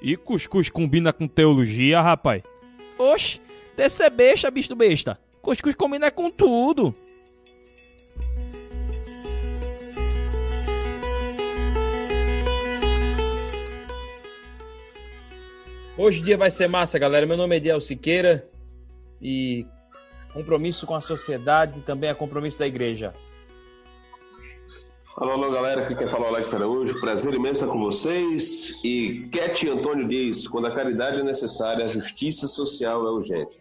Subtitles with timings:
[0.00, 2.42] E cuscuz combina com teologia, rapaz?
[2.96, 3.40] Oxe,
[3.76, 5.18] desse é besta, bicho besta.
[5.42, 6.94] Cuscuz combina com tudo.
[15.96, 17.26] Hoje o dia vai ser massa, galera.
[17.26, 18.46] Meu nome é Ediel Siqueira
[19.20, 19.66] e
[20.32, 23.12] compromisso com a sociedade também é compromisso da igreja.
[25.20, 25.82] Alô, alô, galera.
[25.82, 27.00] Aqui quem fala é o Alex Araújo.
[27.00, 28.72] Prazer imenso com vocês.
[28.84, 33.60] E Cat Antônio diz: quando a caridade é necessária, a justiça social é urgente.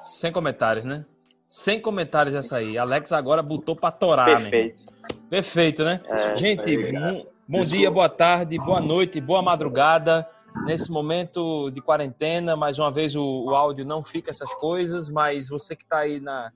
[0.00, 1.06] Sem comentários, né?
[1.48, 2.76] Sem comentários essa aí.
[2.76, 4.82] Alex agora botou pra torar, Perfeito.
[4.84, 5.18] Né?
[5.30, 6.00] Perfeito, né?
[6.04, 10.28] É, Gente, bom, bom dia, boa tarde, boa noite, boa madrugada.
[10.64, 15.50] Nesse momento de quarentena, mais uma vez o, o áudio não fica essas coisas, mas
[15.50, 16.50] você que está aí na,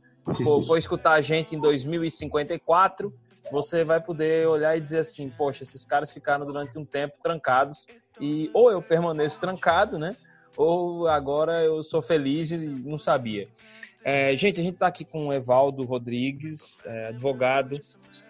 [0.44, 3.12] for, for escutar a gente em 2054,
[3.50, 7.86] você vai poder olhar e dizer assim, poxa, esses caras ficaram durante um tempo trancados
[8.20, 10.14] e ou eu permaneço trancado, né?
[10.56, 13.48] Ou agora eu sou feliz e não sabia.
[14.04, 17.78] É, gente, a gente está aqui com o Evaldo Rodrigues, é, advogado,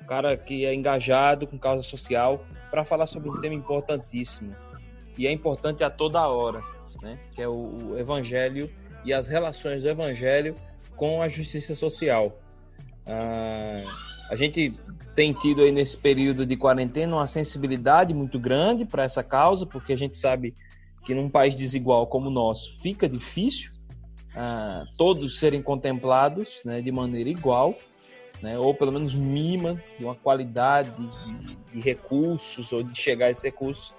[0.03, 4.55] um cara que é engajado com causa social, para falar sobre um tema importantíssimo.
[5.19, 6.63] E é importante a toda hora,
[7.03, 7.19] né?
[7.33, 8.71] Que é o, o Evangelho
[9.05, 10.55] e as relações do Evangelho
[11.01, 12.39] com a justiça social.
[13.07, 13.83] Ah,
[14.29, 14.79] a gente
[15.15, 19.95] tem tido aí nesse período de quarentena uma sensibilidade muito grande para essa causa, porque
[19.95, 20.55] a gente sabe
[21.07, 23.73] que num país desigual como o nosso fica difícil
[24.37, 27.75] ah, todos serem contemplados né, de maneira igual,
[28.43, 33.31] né, ou pelo menos mínima, de uma qualidade de, de recursos ou de chegar a
[33.31, 33.95] esses recursos.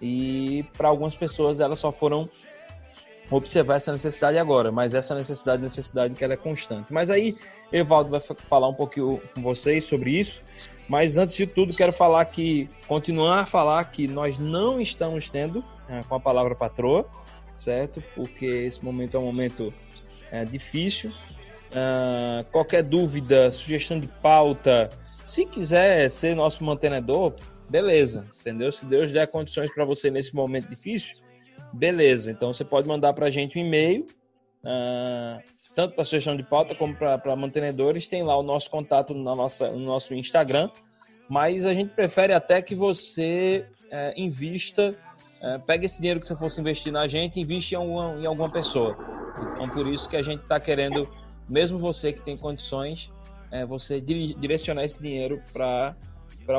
[0.00, 2.30] E para algumas pessoas elas só foram
[3.30, 6.92] observar essa necessidade agora, mas essa necessidade, necessidade que ela é constante.
[6.92, 7.36] Mas aí,
[7.72, 10.42] Evaldo vai falar um pouquinho com vocês sobre isso.
[10.88, 15.64] Mas antes de tudo, quero falar que, continuar a falar que nós não estamos tendo
[15.88, 17.04] é, com a palavra patroa,
[17.56, 18.02] certo?
[18.14, 19.74] Porque esse momento é um momento
[20.30, 21.10] é, difícil.
[21.66, 24.88] Uh, qualquer dúvida, sugestão de pauta,
[25.24, 27.34] se quiser ser nosso mantenedor,
[27.68, 28.70] beleza, entendeu?
[28.70, 31.16] Se Deus der condições para você nesse momento difícil,
[31.76, 32.30] beleza.
[32.30, 34.06] Então você pode mandar para a gente um e-mail,
[34.64, 35.42] uh,
[35.74, 38.08] tanto para sugestão de pauta como para mantenedores.
[38.08, 40.70] Tem lá o nosso contato na nossa, no nosso Instagram.
[41.28, 44.90] Mas a gente prefere até que você uh, invista,
[45.40, 48.26] uh, pegue esse dinheiro que você fosse investir na gente e invista em alguma, em
[48.26, 48.96] alguma pessoa.
[49.52, 51.08] Então por isso que a gente está querendo,
[51.48, 53.10] mesmo você que tem condições,
[53.50, 55.94] é, você direcionar esse dinheiro para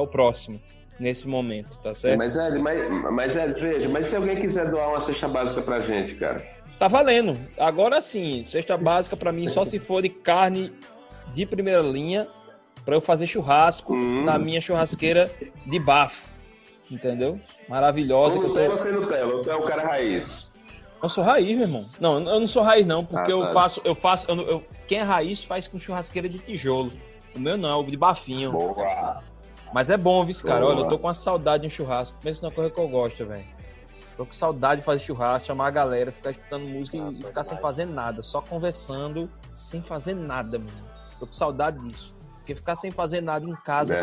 [0.02, 0.62] o próximo
[1.00, 2.18] nesse momento, tá certo?
[2.18, 5.80] Mas, Ed, mas, mas Ed, veja, mas se alguém quiser doar uma cesta básica pra
[5.80, 6.42] gente, cara?
[6.80, 7.38] Tá valendo.
[7.58, 10.72] Agora sim, cesta básica para mim só se for de carne
[11.34, 12.28] de primeira linha
[12.86, 14.24] para eu fazer churrasco hum.
[14.24, 15.30] na minha churrasqueira
[15.66, 16.30] de bafo.
[16.90, 17.40] Entendeu?
[17.68, 18.38] Maravilhosa.
[18.38, 18.78] Com Nutella tô...
[18.78, 20.48] sem Nutella, tu é o cara raiz.
[21.02, 21.86] Eu sou raiz, meu irmão.
[22.00, 23.54] Não, eu não sou raiz não, porque ah, eu tá.
[23.54, 26.92] faço, eu faço, eu, eu, quem é raiz faz com churrasqueira de tijolo.
[27.36, 28.52] O meu não, o de bafinho.
[28.52, 29.22] Boa.
[29.74, 30.66] Mas é bom, viu, cara?
[30.66, 32.18] Olha, eu tô com uma saudade de um churrasco.
[32.22, 33.46] Pensa numa coisa que eu gosto, velho.
[34.16, 37.44] Tô com saudade de fazer churrasco, chamar a galera, ficar escutando música ah, e, ficar
[37.44, 40.88] sem fazer nada, só conversando, sem fazer nada, mano.
[41.20, 42.16] Tô com saudade disso.
[42.38, 44.00] Porque ficar sem fazer nada em casa é,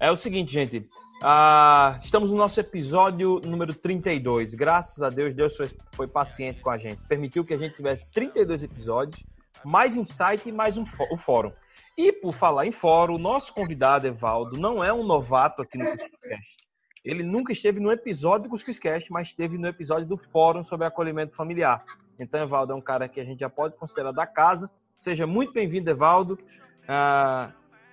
[0.00, 0.08] é.
[0.08, 0.88] É o seguinte, gente.
[1.22, 4.54] Ah, estamos no nosso episódio número 32.
[4.54, 6.98] Graças a Deus, Deus foi, foi paciente com a gente.
[7.08, 9.22] Permitiu que a gente tivesse 32 episódios,
[9.64, 11.52] mais insight e mais um, o fórum.
[11.98, 15.84] E por falar em fórum, o nosso convidado, Evaldo, não é um novato aqui no
[15.90, 16.56] Cuscuzcast.
[17.04, 21.34] Ele nunca esteve no episódio do Cuscuzcast, mas esteve no episódio do fórum sobre acolhimento
[21.34, 21.84] familiar.
[22.16, 24.70] Então, Evaldo é um cara que a gente já pode considerar da casa.
[24.94, 26.38] Seja muito bem-vindo, Evaldo.
[26.86, 27.50] Ah,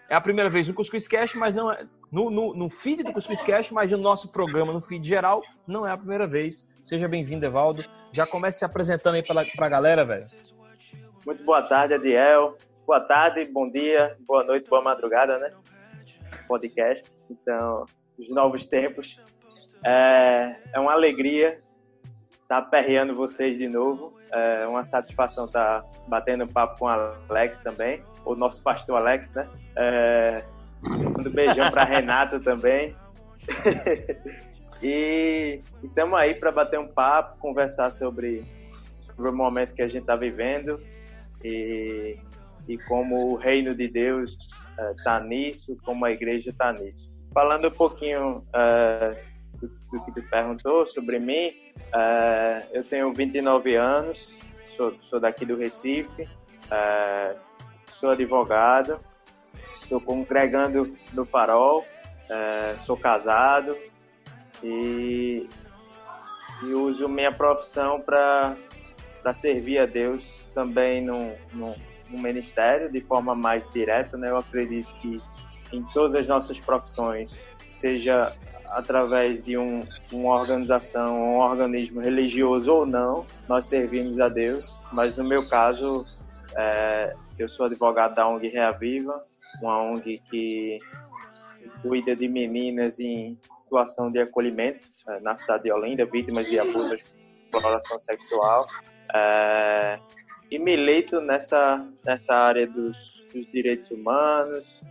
[0.08, 3.74] é a primeira vez no Cuscuzcast, mas não é no, no, no feed do Cuscuzcast,
[3.74, 6.64] mas no nosso programa, no feed geral, não é a primeira vez.
[6.80, 7.84] Seja bem-vindo, Evaldo.
[8.14, 10.28] Já comece se apresentando aí para a galera, velho.
[11.26, 15.52] Muito boa tarde, Adiel boa tarde, bom dia, boa noite, boa madrugada, né?
[16.48, 17.10] Podcast.
[17.30, 17.86] Então,
[18.18, 19.20] os novos tempos.
[19.84, 21.62] É, é uma alegria
[22.44, 24.14] estar tá perreando vocês de novo.
[24.32, 26.88] É uma satisfação estar tá batendo papo com o
[27.30, 29.50] Alex também, o nosso pastor Alex, né?
[29.76, 30.44] É,
[30.88, 32.96] um beijão para Renata também.
[34.82, 38.46] e estamos aí para bater um papo, conversar sobre,
[39.00, 40.80] sobre o momento que a gente está vivendo
[41.44, 42.18] e
[42.68, 44.38] e como o reino de Deus
[44.98, 47.12] está eh, uh, nisso, como a igreja está nisso.
[47.34, 49.16] Falando um pouquinho uh,
[49.60, 51.50] do, do, que tu perguntou sobre mim,
[51.94, 54.30] uh, eu tenho 29 anos,
[54.66, 56.28] sou, sou daqui do Recife,
[57.92, 59.00] sou advogado,
[59.82, 61.86] estou congregando no Farol,
[62.80, 63.78] sou casado
[64.64, 65.48] e,
[66.64, 68.58] e uso minha profissão para
[69.34, 71.76] servir a Deus também no, no,
[72.10, 74.18] no, ministério de forma mais direta.
[74.18, 74.30] Né?
[74.30, 75.22] Eu acredito que
[75.72, 77.38] em todas as nossas profissões,
[77.68, 78.34] seja
[78.68, 79.82] através de um,
[80.12, 84.78] uma organização, um organismo religioso ou não, nós servimos a Deus.
[84.92, 86.06] Mas no meu caso,
[86.56, 89.24] é, eu sou advogado da ONG Reaviva,
[89.62, 90.80] uma ONG que
[91.82, 96.96] cuida de meninas em situação de acolhimento é, na cidade de Olinda, vítimas de abuso
[97.56, 98.68] exploração sexual.
[99.14, 100.00] É,
[100.50, 104.82] e milito nessa, nessa área dos, dos direitos humanos.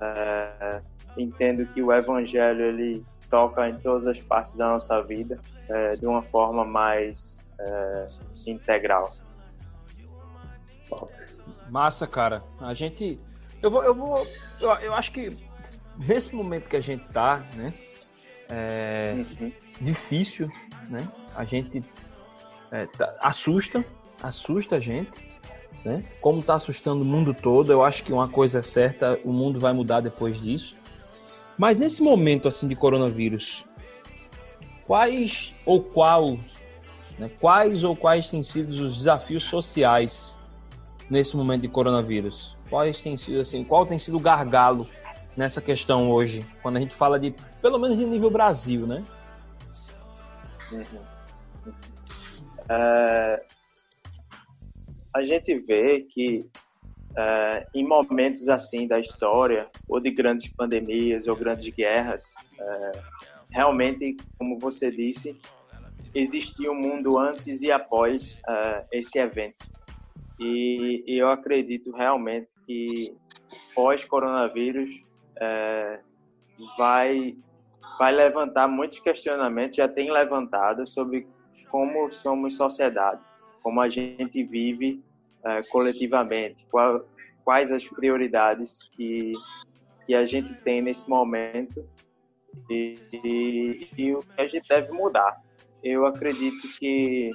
[0.00, 0.80] É,
[1.16, 6.06] entendo que o evangelho ele toca em todas as partes da nossa vida é, de
[6.06, 8.08] uma forma mais é,
[8.46, 9.12] integral.
[11.68, 12.42] Massa, cara.
[12.60, 13.20] A gente.
[13.62, 13.82] Eu vou.
[13.82, 14.26] Eu, vou
[14.60, 15.36] eu, eu acho que
[15.98, 17.74] nesse momento que a gente tá, né?
[18.50, 19.52] É uhum.
[19.80, 20.50] difícil,
[20.88, 21.06] né?
[21.34, 21.84] A gente
[22.70, 23.84] é, tá, assusta,
[24.22, 25.10] assusta a gente,
[25.84, 26.04] né?
[26.20, 29.60] Como tá assustando o mundo todo, eu acho que uma coisa é certa, o mundo
[29.60, 30.76] vai mudar depois disso.
[31.56, 33.64] Mas nesse momento assim de coronavírus,
[34.86, 36.36] quais ou qual,
[37.18, 40.36] né, quais ou quais têm sido os desafios sociais
[41.10, 42.56] nesse momento de coronavírus?
[42.70, 44.86] Quais têm sido assim, qual tem sido o gargalo
[45.36, 49.02] nessa questão hoje, quando a gente fala de, pelo menos de nível Brasil, né?
[50.72, 51.72] Uhum.
[52.68, 53.42] É,
[55.14, 56.48] a gente vê que
[57.16, 62.92] é, em momentos assim da história, ou de grandes pandemias ou grandes guerras, é,
[63.50, 65.36] realmente, como você disse,
[66.14, 69.66] existia um mundo antes e após é, esse evento.
[70.38, 73.12] E, e eu acredito realmente que
[73.74, 75.02] pós-coronavírus
[76.76, 77.36] vai
[77.98, 81.26] vai levantar muitos questionamentos, já tem levantado sobre
[81.68, 83.20] como somos sociedade,
[83.68, 85.04] como a gente vive
[85.44, 87.06] é, coletivamente, qual,
[87.44, 89.34] quais as prioridades que
[90.06, 91.86] que a gente tem nesse momento
[92.70, 95.38] e, e, e o que a gente deve mudar.
[95.84, 97.30] Eu acredito que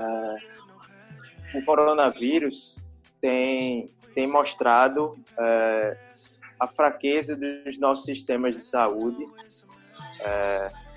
[0.00, 2.76] é, o coronavírus
[3.20, 5.96] tem, tem mostrado é,
[6.58, 9.24] a fraqueza dos nossos sistemas de saúde.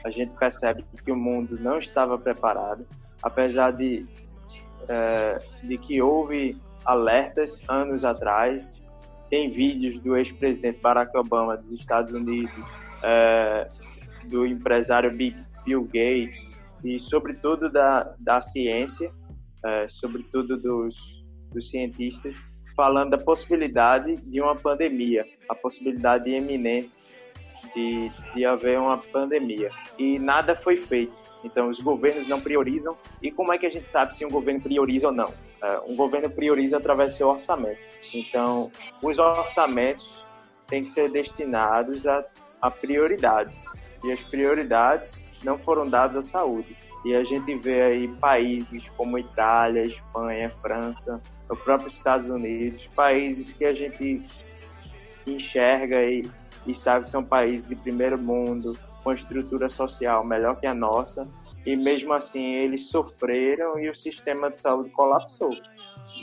[0.03, 2.87] A gente percebe que o mundo não estava preparado,
[3.21, 4.07] apesar de,
[4.89, 8.85] é, de que houve alertas anos atrás.
[9.29, 12.51] Tem vídeos do ex-presidente Barack Obama dos Estados Unidos,
[13.03, 13.69] é,
[14.27, 19.13] do empresário Bill Gates e, sobretudo, da, da ciência
[19.65, 22.35] é, sobretudo dos, dos cientistas,
[22.75, 26.97] falando da possibilidade de uma pandemia, a possibilidade iminente
[27.75, 29.69] de, de haver uma pandemia.
[29.97, 31.28] E nada foi feito.
[31.43, 32.97] Então, os governos não priorizam.
[33.21, 35.33] E como é que a gente sabe se um governo prioriza ou não?
[35.61, 37.79] É, um governo prioriza através do seu orçamento.
[38.13, 38.71] Então,
[39.01, 40.25] os orçamentos
[40.67, 42.25] têm que ser destinados a,
[42.61, 43.63] a prioridades.
[44.03, 46.75] E as prioridades não foram dadas à saúde.
[47.05, 53.53] E a gente vê aí países como Itália, Espanha, França, o próprio Estados Unidos, países
[53.53, 54.21] que a gente
[55.25, 56.29] enxerga e,
[56.67, 61.27] e sabe que são países de primeiro mundo, com estrutura social melhor que a nossa,
[61.65, 65.55] e mesmo assim eles sofreram e o sistema de saúde colapsou.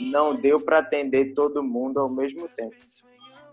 [0.01, 2.75] Não deu para atender todo mundo ao mesmo tempo.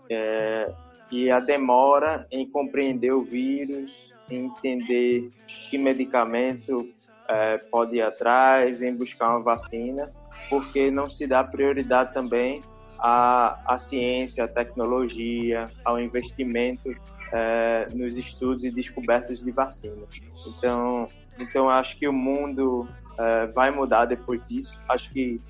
[0.09, 0.71] É,
[1.11, 5.29] e a demora em compreender o vírus, em entender
[5.69, 6.87] que medicamento
[7.27, 10.11] é, pode ir atrás, em buscar uma vacina,
[10.49, 12.61] porque não se dá prioridade também
[12.99, 16.89] à, à ciência, à tecnologia, ao investimento
[17.31, 20.09] é, nos estudos e descobertas de vacinas.
[20.47, 22.87] Então, então acho que o mundo
[23.17, 24.79] é, vai mudar depois disso.
[24.87, 25.41] Acho que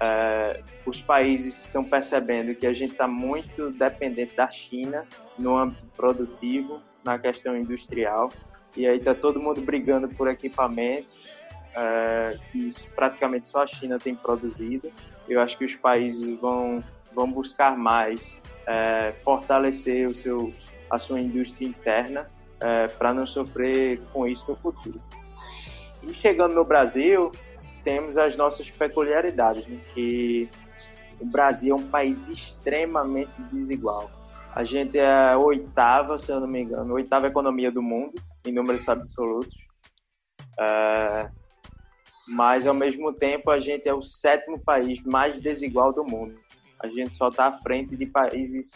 [0.00, 5.06] é, os países estão percebendo que a gente está muito dependente da China
[5.38, 8.30] no âmbito produtivo, na questão industrial,
[8.76, 11.28] e aí tá todo mundo brigando por equipamentos
[11.76, 14.90] é, que praticamente só a China tem produzido.
[15.28, 16.82] Eu acho que os países vão,
[17.14, 18.42] vão buscar mais
[19.22, 20.50] fortalecer o seu,
[20.90, 25.00] a sua indústria interna é, para não sofrer com isso no futuro.
[26.02, 27.32] E chegando no Brasil,
[27.82, 29.80] temos as nossas peculiaridades, né?
[29.94, 30.48] que
[31.20, 34.10] o Brasil é um país extremamente desigual.
[34.54, 38.14] A gente é a oitava, se eu não me engano, a oitava economia do mundo
[38.44, 39.56] em números absolutos.
[40.58, 41.30] É,
[42.26, 46.38] mas, ao mesmo tempo, a gente é o sétimo país mais desigual do mundo.
[46.78, 48.72] A gente só está à frente de países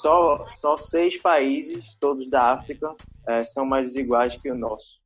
[0.00, 2.94] só, só seis países, todos da África,
[3.26, 5.00] é, são mais desiguais que o nosso.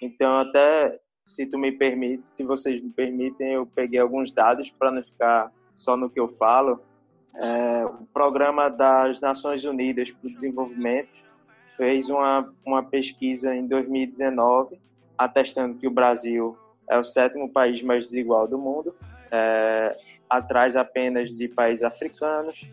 [0.00, 4.90] Então, até se tu me permite, se vocês me permitem, eu peguei alguns dados para
[4.90, 6.80] não ficar só no que eu falo.
[7.34, 11.20] É, o Programa das Nações Unidas para o Desenvolvimento
[11.76, 14.78] fez uma, uma pesquisa em 2019
[15.16, 16.56] atestando que o Brasil
[16.88, 18.94] é o sétimo país mais desigual do mundo,
[19.30, 19.96] é,
[20.28, 22.70] atrás apenas de países africanos,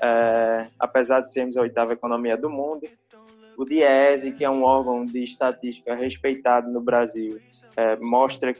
[0.00, 2.88] é, apesar de sermos a oitava economia do mundo.
[3.56, 7.40] O DIESE, que é um órgão de estatística respeitado no Brasil,
[7.76, 8.54] é, mostra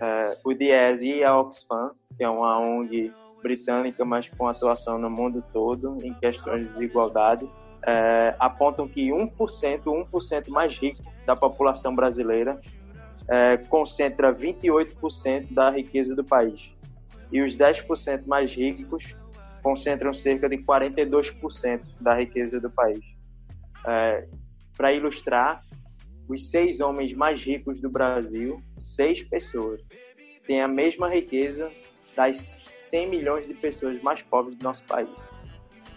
[0.00, 5.08] é, o DIESE e a Oxfam, que é uma ONG britânica, mas com atuação no
[5.08, 7.48] mundo todo em questões de desigualdade,
[7.86, 9.30] é, apontam que 1%,
[9.84, 12.60] 1% mais rico da população brasileira
[13.28, 16.74] é, concentra 28% da riqueza do país.
[17.32, 19.16] E os 10% mais ricos
[19.66, 23.00] concentram cerca de 42% da riqueza do país.
[23.84, 24.24] É,
[24.76, 25.60] Para ilustrar,
[26.28, 29.82] os seis homens mais ricos do Brasil, seis pessoas,
[30.46, 31.68] têm a mesma riqueza
[32.14, 32.38] das
[32.90, 35.08] 100 milhões de pessoas mais pobres do nosso país.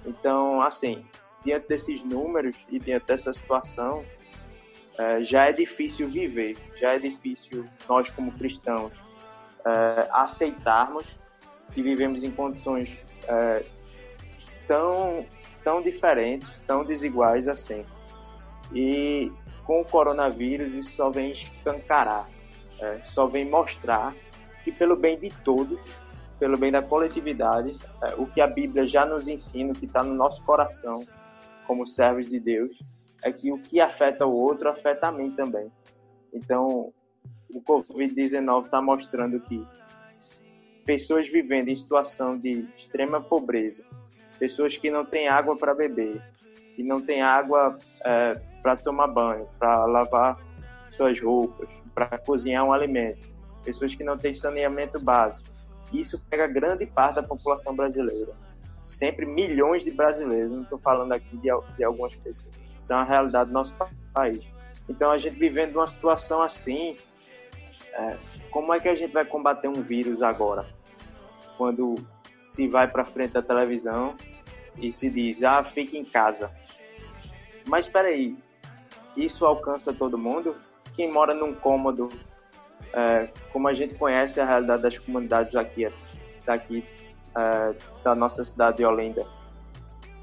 [0.03, 1.05] Então, assim,
[1.45, 4.03] diante desses números e diante dessa situação,
[4.97, 8.93] é, já é difícil viver, já é difícil nós, como cristãos,
[9.63, 11.05] é, aceitarmos
[11.71, 12.89] que vivemos em condições
[13.27, 13.63] é,
[14.67, 15.25] tão,
[15.63, 17.85] tão diferentes, tão desiguais assim.
[18.73, 19.31] E
[19.65, 22.29] com o coronavírus, isso só vem escancarar,
[22.79, 24.15] é, só vem mostrar
[24.63, 25.79] que, pelo bem de todos,
[26.39, 30.13] pelo bem da coletividade, é, o que a Bíblia já nos ensina, que está no
[30.13, 31.05] nosso coração,
[31.67, 32.79] como servos de Deus,
[33.23, 35.71] é que o que afeta o outro afeta a mim também.
[36.33, 36.93] Então,
[37.49, 39.63] o Covid-19 está mostrando que
[40.89, 43.83] pessoas vivendo em situação de extrema pobreza,
[44.39, 46.19] pessoas que não têm água para beber,
[46.75, 50.43] que não têm água é, para tomar banho, para lavar
[50.87, 53.29] suas roupas, para cozinhar um alimento,
[53.63, 55.47] pessoas que não têm saneamento básico.
[55.93, 58.33] Isso pega grande parte da população brasileira.
[58.81, 62.51] Sempre milhões de brasileiros, não estou falando aqui de, de algumas pessoas.
[62.79, 63.75] Isso é uma realidade do nosso
[64.11, 64.43] país.
[64.89, 66.97] Então, a gente vivendo uma situação assim,
[67.93, 68.17] é,
[68.49, 70.78] como é que a gente vai combater um vírus agora?
[71.59, 71.95] Quando
[72.41, 74.15] se vai para frente da televisão
[74.77, 76.49] e se diz, ah, fique em casa.
[77.67, 78.37] Mas espera aí,
[79.17, 80.55] isso alcança todo mundo?
[80.95, 82.07] Quem mora num cômodo,
[82.93, 85.91] é, como a gente conhece a realidade das comunidades aqui,
[86.45, 86.81] daqui
[87.35, 87.75] é,
[88.05, 89.27] da nossa cidade de Olinda,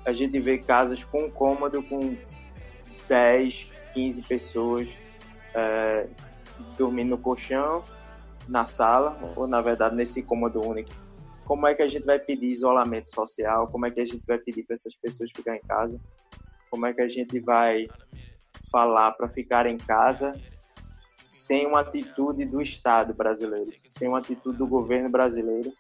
[0.07, 2.17] a gente vê casas com um cômodo com
[3.09, 4.89] 10, 15 pessoas
[5.53, 6.07] é,
[6.79, 7.85] dormindo no colchão,
[8.49, 11.06] na sala, ou na verdade nesse cômodo único.
[11.47, 13.69] Como é que a gente vai pedir isolamento social?
[13.69, 15.99] Como é que a gente vai pedir para essas pessoas ficar em casa?
[16.71, 17.87] Como é que a gente vai
[18.71, 20.35] falar para ficar em casa
[21.23, 25.73] sem uma atitude do Estado brasileiro, sem uma atitude do governo brasileiro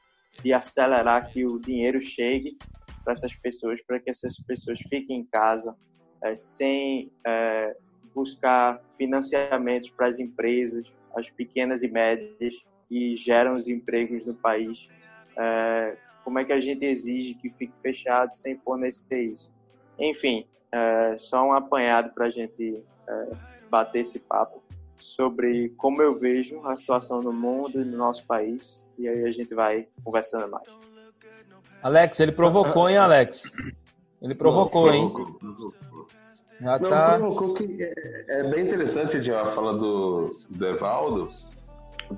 [0.42, 2.56] de acelerar que o dinheiro chegue
[3.02, 5.76] para essas pessoas, para que essas pessoas fiquem em casa,
[6.22, 7.76] é, sem é,
[8.14, 12.54] buscar financiamentos para as empresas, as pequenas e médias
[12.88, 14.88] que geram os empregos no país.
[15.38, 19.50] É, como é que a gente exige que fique fechado sem fornecer isso?
[19.98, 23.28] Enfim, é, só um apanhado para a gente é,
[23.70, 24.62] bater esse papo
[24.96, 28.84] sobre como eu vejo a situação no mundo e no nosso país.
[28.98, 30.66] E aí a gente vai conversando mais.
[31.82, 33.52] Alex, ele provocou, hein, Alex?
[34.22, 35.08] Ele provocou, hein?
[36.60, 37.18] Já Não, tá...
[37.18, 41.28] provocou que é, é bem interessante a fala do, do Evaldo,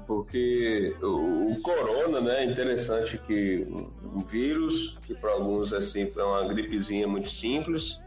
[0.06, 3.66] porque o, o, corona, né, é interessante que
[4.04, 8.00] um vírus, que para alguns é simples, é uma gripezinha muito simples,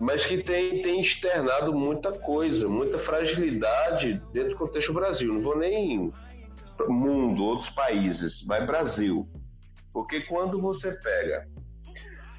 [0.00, 5.32] mas que tem, tem externado muita coisa, muita fragilidade dentro do contexto Brasil.
[5.32, 6.12] Não vou nem
[6.88, 9.28] mundo, outros países, vai Brasil.
[9.92, 11.46] Porque quando você pega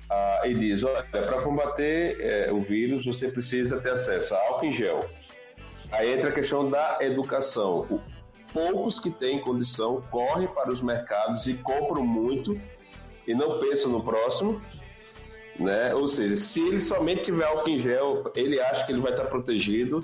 [0.10, 4.66] ah, e diz: olha, para combater é, o vírus você precisa ter acesso a álcool
[4.66, 5.10] em gel.
[5.94, 8.02] Aí entra a questão da educação.
[8.52, 12.60] Poucos que têm condição correm para os mercados e compram muito
[13.28, 14.60] e não pensam no próximo.
[15.60, 15.94] Né?
[15.94, 19.26] Ou seja, se ele somente tiver álcool em gel, ele acha que ele vai estar
[19.26, 20.00] protegido.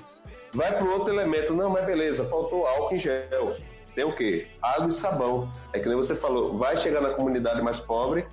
[0.53, 3.55] Vai para outro elemento, não, mas beleza, faltou álcool em gel.
[3.95, 4.47] Tem o quê?
[4.61, 5.51] Água e sabão.
[5.73, 8.27] É que nem você falou, vai chegar na comunidade mais pobre,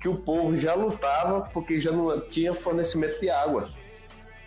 [0.00, 3.68] que o povo já lutava porque já não tinha fornecimento de água.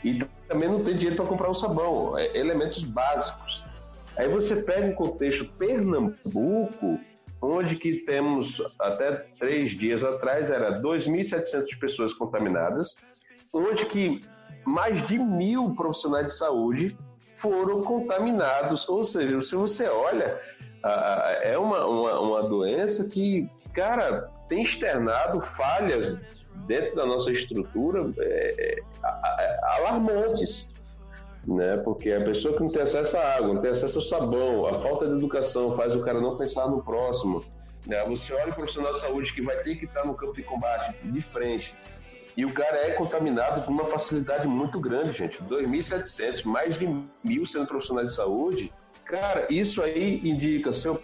[0.02, 0.20] E
[0.54, 3.64] também não tem dinheiro para comprar o sabão, é elementos básicos.
[4.16, 7.00] Aí você pega um contexto Pernambuco,
[7.42, 12.96] onde que temos até três dias atrás era 2.700 pessoas contaminadas,
[13.52, 14.20] onde que
[14.64, 16.98] mais de mil profissionais de saúde
[17.34, 18.88] foram contaminados.
[18.88, 20.40] Ou seja, se você olha,
[21.42, 26.16] é uma, uma, uma doença que, cara, tem externado falhas
[26.68, 30.72] dentro da nossa estrutura é, é, alarmantes.
[31.46, 31.78] Né?
[31.78, 34.80] Porque a pessoa que não tem acesso à água, não tem acesso ao sabão, a
[34.80, 37.44] falta de educação faz o cara não pensar no próximo.
[37.86, 38.04] Né?
[38.08, 40.96] Você olha o profissional de saúde que vai ter que estar no campo de combate
[41.04, 41.76] de frente,
[42.36, 45.42] e o cara é contaminado com uma facilidade muito grande, gente.
[45.44, 46.88] 2.700, mais de
[47.24, 48.74] mil sendo profissionais de saúde.
[49.06, 51.00] Cara, isso aí indica, seu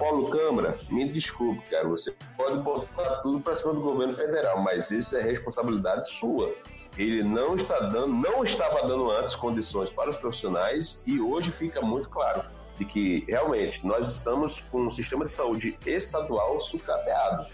[0.00, 4.90] Paulo Câmara, me desculpe, cara, você pode botar tudo para cima do governo federal, mas
[4.90, 6.52] isso é responsabilidade sua.
[6.98, 11.80] Ele não está dando, não estava dando antes condições para os profissionais e hoje fica
[11.80, 12.42] muito claro
[12.76, 17.46] de que realmente nós estamos com um sistema de saúde estadual sucateado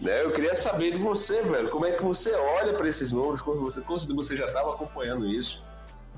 [0.00, 0.24] né?
[0.24, 3.60] Eu queria saber de você, velho, como é que você olha para esses números, quando
[3.60, 5.64] você, quando você já estava acompanhando isso.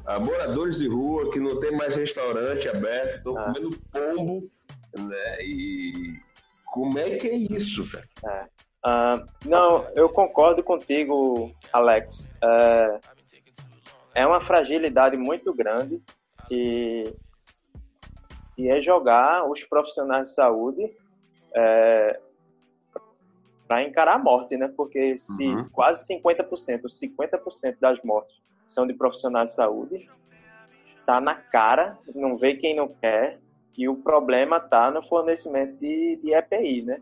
[0.04, 3.44] Ah, moradores de rua que não tem mais restaurante aberto, estão ah.
[3.44, 4.50] comendo pombo,
[4.98, 5.38] né?
[5.42, 6.20] E
[6.66, 8.08] como é que é isso, velho?
[8.24, 8.44] É.
[8.84, 12.28] Uh, não, eu concordo contigo, Alex.
[12.42, 13.00] É,
[14.14, 16.02] é uma fragilidade muito grande
[16.50, 17.04] e,
[18.58, 20.90] e é jogar os profissionais de saúde
[21.54, 22.20] é,
[23.68, 24.68] para encarar a morte, né?
[24.76, 25.68] Porque se uhum.
[25.70, 30.10] quase 50%, 50% das mortes são de profissionais de saúde,
[31.06, 33.38] tá na cara, não vê quem não quer,
[33.72, 37.00] que o problema tá no fornecimento de, de EPI, né?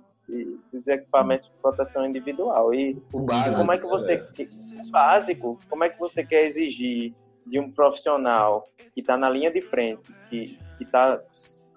[0.72, 2.72] Dos equipamentos de proteção individual.
[2.72, 4.90] E, o básico, como é que você é.
[4.90, 7.12] básico, como é que você quer exigir
[7.44, 11.20] de um profissional que está na linha de frente, que está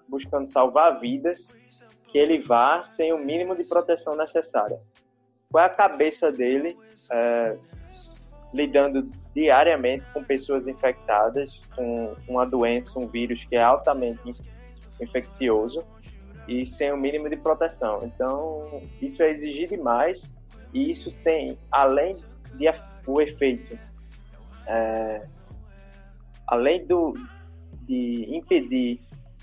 [0.08, 1.48] buscando salvar vidas,
[2.06, 4.80] que ele vá sem o mínimo de proteção necessária.
[5.50, 6.76] Qual é a cabeça dele
[7.10, 7.56] é,
[8.52, 14.32] lidando diariamente com pessoas infectadas com uma doença, um vírus que é altamente
[15.00, 15.84] infeccioso
[16.46, 18.00] e sem o mínimo de proteção.
[18.02, 20.22] Então, isso é exigir demais
[20.72, 22.16] e isso tem, além
[22.54, 22.66] de
[23.06, 23.78] o efeito,
[24.66, 25.26] é,
[26.46, 27.14] além do,
[27.82, 29.00] de impedir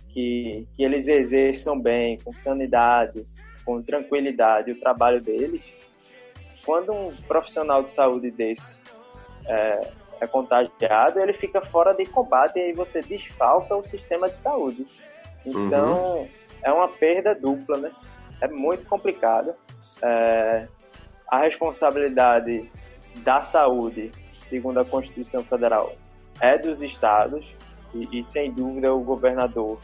[0.10, 3.26] que, que eles exerçam bem, com sanidade,
[3.64, 5.72] com tranquilidade o trabalho deles,
[6.66, 8.80] quando um profissional de saúde desse
[9.46, 14.38] é, é contagiado, ele fica fora de combate e aí você desfalca o sistema de
[14.38, 14.86] saúde.
[15.45, 16.27] Então, uhum.
[16.63, 17.91] é uma perda dupla, né?
[18.39, 19.54] É muito complicado.
[20.01, 20.67] É,
[21.27, 22.69] a responsabilidade
[23.17, 24.12] da saúde,
[24.47, 25.93] segundo a Constituição Federal,
[26.39, 27.56] é dos estados
[27.93, 29.80] e, e sem dúvida o governador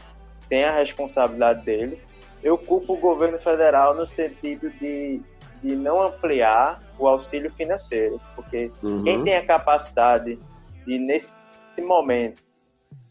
[0.48, 2.00] tem a responsabilidade dele.
[2.42, 5.20] Eu culpo o governo federal no sentido de,
[5.62, 9.02] de não ampliar o auxílio financeiro, porque uhum.
[9.02, 10.38] quem tem a capacidade
[10.86, 11.34] de, nesse
[11.80, 12.42] momento,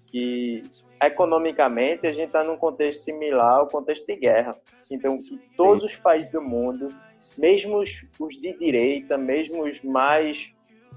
[0.07, 0.63] que
[1.01, 4.57] economicamente a gente está num contexto similar ao contexto de guerra,
[4.89, 5.19] então
[5.55, 6.87] todos os países do mundo,
[7.37, 10.51] mesmo os, os de direita, mesmo os mais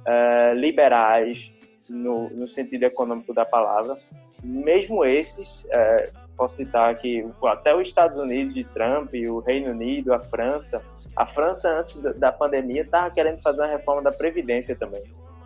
[0.06, 1.52] uh, liberais
[1.88, 3.96] no, no sentido econômico da palavra,
[4.42, 10.14] mesmo esses uh, posso citar aqui até os Estados Unidos de Trump, o Reino Unido,
[10.14, 10.82] a França.
[11.14, 15.02] A França, antes da pandemia, estava querendo fazer uma reforma da Previdência também.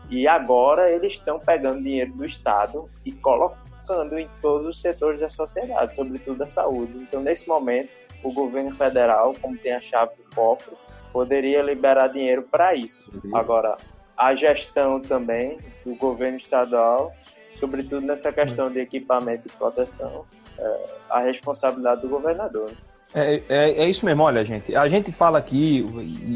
[0.08, 3.73] E agora eles estão pegando dinheiro do Estado e colocando
[4.18, 6.92] em todos os setores da sociedade, sobretudo da saúde.
[6.97, 7.90] Então, nesse momento,
[8.23, 10.75] o governo federal, como tem a chave do cofre,
[11.12, 13.11] poderia liberar dinheiro para isso.
[13.25, 13.37] Uhum.
[13.37, 13.77] Agora,
[14.16, 17.12] a gestão também do governo estadual,
[17.59, 20.25] sobretudo nessa questão de equipamento e proteção,
[20.59, 22.70] é, a responsabilidade do governador.
[23.14, 24.75] É, é, é, isso mesmo, olha, gente.
[24.75, 25.85] A gente fala aqui,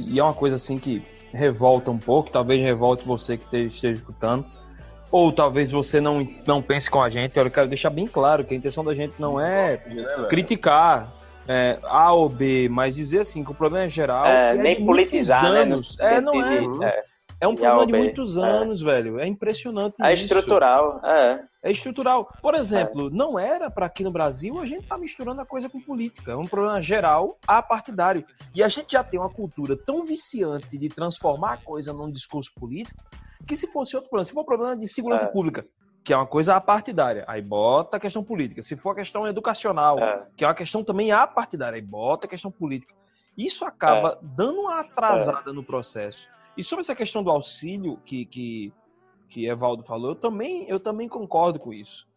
[0.06, 4.44] e é uma coisa assim que revolta um pouco, talvez revolte você que esteja escutando,
[5.10, 7.36] ou talvez você não, não pense com a gente.
[7.36, 9.76] Eu quero deixar bem claro que a intenção da gente não é
[10.28, 11.12] criticar
[11.46, 14.26] é, A ou B, mas dizer assim que o problema é geral.
[14.26, 15.96] É, nem politizar, anos.
[15.98, 16.16] né?
[16.16, 16.88] é, não é.
[16.88, 17.04] é.
[17.40, 18.40] É um problema de muitos é.
[18.40, 18.84] anos, é.
[18.84, 19.20] velho.
[19.20, 19.94] É impressionante.
[20.02, 20.24] É isso.
[20.24, 21.44] estrutural, é.
[21.62, 22.28] É estrutural.
[22.42, 23.10] Por exemplo, é.
[23.10, 26.32] não era para aqui no Brasil a gente tá misturando a coisa com política.
[26.32, 28.24] É um problema geral a partidário.
[28.54, 32.52] E a gente já tem uma cultura tão viciante de transformar a coisa num discurso
[32.54, 33.02] político
[33.46, 35.28] que se fosse outro problema, se for um problema de segurança é.
[35.28, 35.66] pública,
[36.04, 38.62] que é uma coisa apartidária, aí bota a questão política.
[38.62, 40.26] Se for a questão educacional, é.
[40.36, 42.94] que é uma questão também apartidária, aí bota a questão política.
[43.36, 44.18] Isso acaba é.
[44.22, 46.28] dando uma atrasada no processo.
[46.56, 48.72] E sobre essa questão do auxílio que, que,
[49.28, 52.08] que Evaldo falou, eu também, eu também concordo com isso.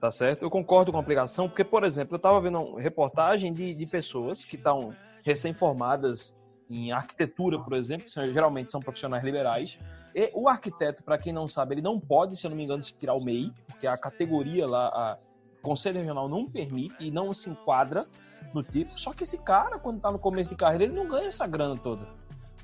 [0.00, 0.42] tá certo?
[0.42, 3.86] Eu concordo com a aplicação, porque, por exemplo, eu estava vendo uma reportagem de, de
[3.86, 6.34] pessoas que estão recém-formadas
[6.68, 9.78] em arquitetura, por exemplo, que são, geralmente são profissionais liberais.
[10.14, 12.82] E o arquiteto, para quem não sabe, ele não pode, se eu não me engano,
[12.82, 15.18] se tirar o MEI, porque a categoria lá, a
[15.60, 18.06] Conselho Regional não permite e não se enquadra
[18.52, 18.98] no tipo.
[18.98, 21.76] Só que esse cara, quando está no começo de carreira, ele não ganha essa grana
[21.76, 22.06] toda.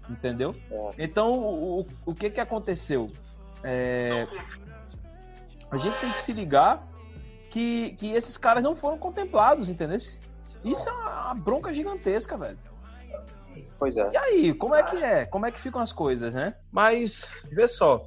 [0.08, 0.54] Entendeu?
[0.70, 1.04] É.
[1.04, 3.10] Então, o, o que que aconteceu?
[3.64, 4.28] É,
[5.70, 6.84] a gente tem que se ligar
[7.48, 9.96] que, que esses caras não foram contemplados, entendeu?
[10.64, 12.58] Isso é uma bronca gigantesca, velho.
[13.78, 14.10] Pois é.
[14.12, 15.24] E aí, como é que é?
[15.24, 16.54] Como é que ficam as coisas, né?
[16.70, 18.06] Mas, vê só.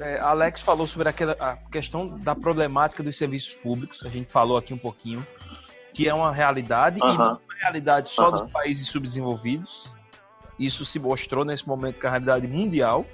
[0.00, 4.04] É, Alex falou sobre aquela, a questão da problemática dos serviços públicos.
[4.04, 5.26] A gente falou aqui um pouquinho.
[5.92, 7.14] Que é uma realidade, uh -huh.
[7.14, 8.42] e não é uma realidade só uh -huh.
[8.42, 9.92] dos países subdesenvolvidos.
[10.58, 13.04] Isso se mostrou nesse momento que é a realidade mundial.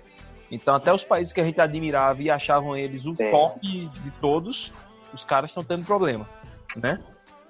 [0.50, 3.30] Então, até os países que a gente admirava e achavam eles o Sim.
[3.30, 4.72] top de todos,
[5.12, 6.28] os caras estão tendo problema,
[6.76, 7.00] né?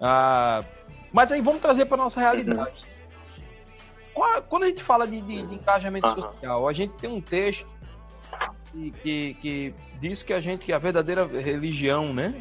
[0.00, 0.62] Ah,
[1.12, 2.70] mas aí vamos trazer para nossa realidade.
[2.70, 2.95] Uhum.
[4.48, 6.22] Quando a gente fala de, de, de engajamento uhum.
[6.22, 7.66] social, a gente tem um texto
[8.72, 12.34] que, que, que, diz que a gente que a verdadeira religião, né,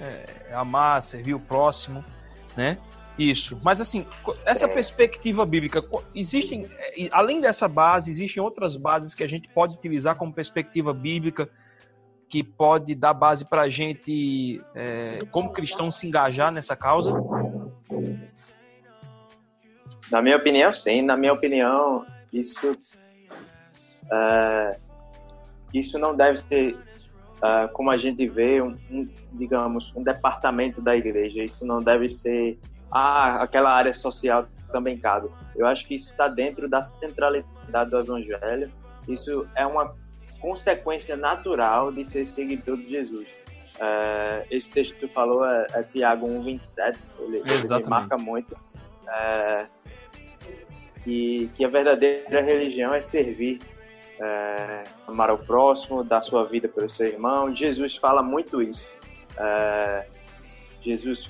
[0.50, 2.04] é amar, servir o próximo,
[2.56, 2.78] né?
[3.18, 3.58] Isso.
[3.64, 4.06] Mas assim,
[4.46, 5.82] essa perspectiva bíblica,
[6.14, 10.94] existem, é, além dessa base, existem outras bases que a gente pode utilizar como perspectiva
[10.94, 11.50] bíblica,
[12.28, 17.14] que pode dar base para a gente, é, como cristão, se engajar nessa causa?
[20.16, 21.02] Na minha opinião, sim.
[21.02, 22.78] Na minha opinião, isso,
[24.10, 24.80] é,
[25.74, 26.78] isso não deve ser
[27.36, 31.44] Uh, como a gente vê, um, um, digamos, um departamento da igreja.
[31.44, 32.58] Isso não deve ser
[32.90, 35.30] ah, aquela área social também cabe.
[35.54, 38.72] Eu acho que isso está dentro da centralidade do Evangelho.
[39.06, 39.94] Isso é uma
[40.40, 43.28] consequência natural de ser seguidor de Jesus.
[43.82, 48.58] É, esse texto que tu falou é, é Tiago 1,27, ele, ele marca muito.
[49.10, 49.68] É,
[51.06, 53.60] que, que a verdadeira religião é servir,
[54.20, 57.54] é, amar ao próximo, dar sua vida pelo seu irmão.
[57.54, 58.92] Jesus fala muito isso.
[59.38, 60.08] É,
[60.82, 61.30] Jesus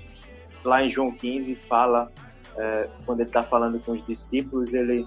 [0.63, 2.09] lá em João 15 fala,
[2.57, 5.05] é, quando ele está falando com os discípulos, ele,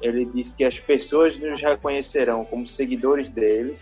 [0.00, 3.76] ele diz que as pessoas nos reconhecerão como seguidores dele,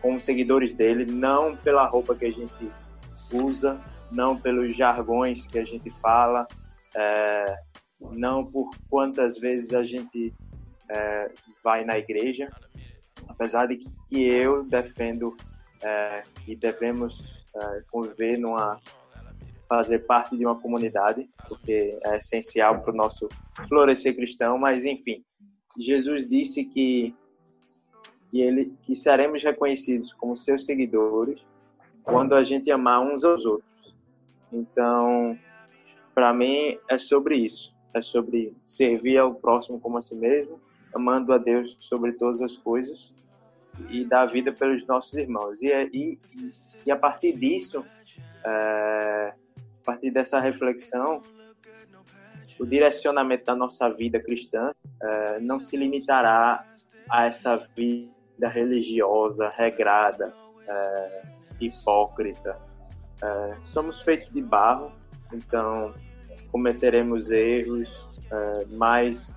[0.00, 2.70] como seguidores dele, não pela roupa que a gente
[3.32, 3.78] usa,
[4.10, 6.46] não pelos jargões que a gente fala,
[6.96, 7.58] é,
[8.00, 10.32] não por quantas vezes a gente
[10.88, 11.30] é,
[11.62, 12.50] vai na igreja,
[13.28, 15.36] apesar de que eu defendo
[15.82, 18.80] é, que devemos é, conviver numa
[19.68, 23.28] fazer parte de uma comunidade, porque é essencial para o nosso
[23.68, 25.24] florescer cristão, mas enfim,
[25.78, 27.14] Jesus disse que
[28.28, 31.44] que ele que seremos reconhecidos como seus seguidores
[32.02, 33.94] quando a gente amar uns aos outros.
[34.52, 35.38] Então,
[36.14, 40.60] para mim é sobre isso, é sobre servir ao próximo como a si mesmo,
[40.94, 43.14] amando a Deus sobre todas as coisas
[43.88, 45.62] e dar vida pelos nossos irmãos.
[45.62, 46.18] E, e,
[46.84, 47.84] e a partir disso,
[48.44, 49.34] é,
[49.80, 51.20] a partir dessa reflexão,
[52.60, 56.66] o direcionamento da nossa vida cristã uh, não se limitará
[57.08, 62.60] a essa vida religiosa, regrada, uh, hipócrita.
[63.22, 64.92] Uh, somos feitos de barro,
[65.32, 65.94] então
[66.50, 68.08] cometeremos erros,
[68.70, 69.36] mas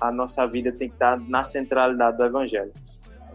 [0.00, 2.72] a nossa vida tem que estar na centralidade do Evangelho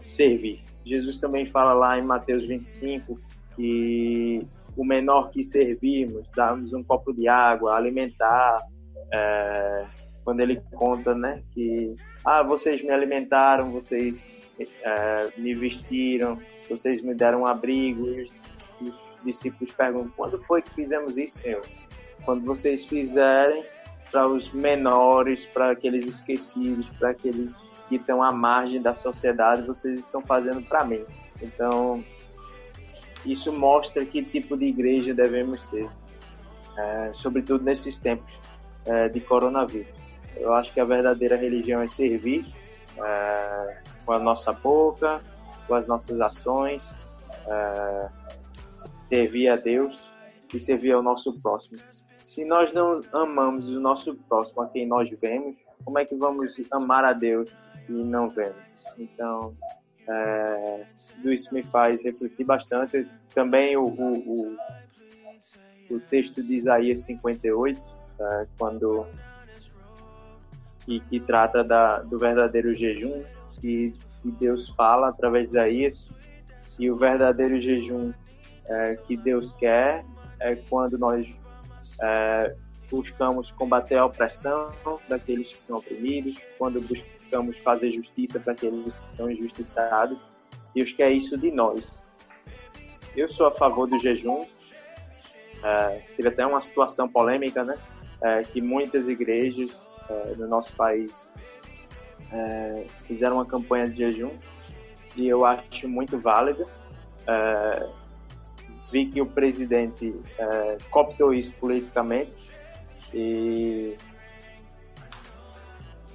[0.02, 0.62] servir.
[0.84, 3.20] Jesus também fala lá em Mateus 25
[3.54, 8.64] que o menor que servirmos, darmos um copo de água, alimentar.
[9.12, 9.86] É,
[10.24, 17.14] quando ele conta, né, que ah, vocês me alimentaram, vocês é, me vestiram, vocês me
[17.14, 18.06] deram um abrigo.
[19.20, 21.62] Os, os discípulos perguntam: quando foi que fizemos isso, Senhor?
[22.24, 23.64] Quando vocês fizerem
[24.10, 27.50] para os menores, para aqueles esquecidos, para aqueles
[27.88, 31.04] que estão à margem da sociedade, vocês estão fazendo para mim.
[31.42, 32.04] Então,
[33.24, 35.88] isso mostra que tipo de igreja devemos ser,
[36.76, 38.38] é, sobretudo nesses tempos
[38.86, 39.92] é, de coronavírus.
[40.36, 42.46] Eu acho que a verdadeira religião é servir
[42.96, 45.20] é, com a nossa boca,
[45.66, 46.96] com as nossas ações,
[47.46, 48.08] é,
[49.10, 50.00] servir a Deus
[50.54, 51.78] e servir ao nosso próximo.
[52.24, 56.56] Se nós não amamos o nosso próximo, a quem nós vemos, como é que vamos
[56.70, 57.52] amar a Deus
[57.88, 58.56] e não vemos?
[58.96, 59.56] Então,
[60.08, 63.06] é, tudo isso me faz refletir bastante.
[63.34, 64.56] Também o, o, o,
[65.90, 67.80] o texto de Isaías 58,
[68.20, 69.06] é, quando
[70.84, 73.24] que, que trata da, do verdadeiro jejum,
[73.62, 73.92] e,
[74.24, 76.10] e Deus fala através de Isaías
[76.76, 78.12] que o verdadeiro jejum
[78.70, 80.04] é, que Deus quer
[80.38, 81.34] é quando nós
[82.00, 82.56] é,
[82.90, 84.72] buscamos combater a opressão
[85.08, 90.18] daqueles que são oprimidos, quando buscamos fazer justiça para aqueles que são injustiçados.
[90.74, 92.02] Deus quer isso de nós.
[93.16, 94.46] Eu sou a favor do jejum.
[95.62, 97.76] É, teve até uma situação polêmica, né?
[98.22, 101.30] É, que muitas igrejas é, no nosso país
[102.32, 104.30] é, fizeram uma campanha de jejum
[105.16, 106.66] e eu acho muito válida.
[108.90, 110.78] Vi que o presidente é,
[111.34, 112.36] isso politicamente
[113.14, 113.96] e,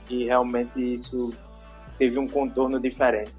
[0.10, 1.34] e realmente isso
[1.98, 3.34] teve um contorno diferente.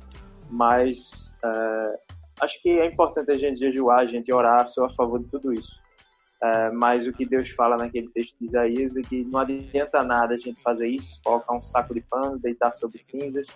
[0.51, 2.01] Mas é,
[2.41, 5.53] acho que é importante a gente jejuar, a gente orar, sou a favor de tudo
[5.53, 5.81] isso.
[6.43, 10.35] É, mas o que Deus fala naquele texto de Isaías é que não adianta nada
[10.35, 13.47] a gente fazer isso, colocar um saco de pano, deitar sobre cinzas,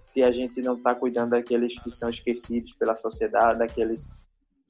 [0.00, 4.10] se a gente não está cuidando daqueles que são esquecidos pela sociedade, daqueles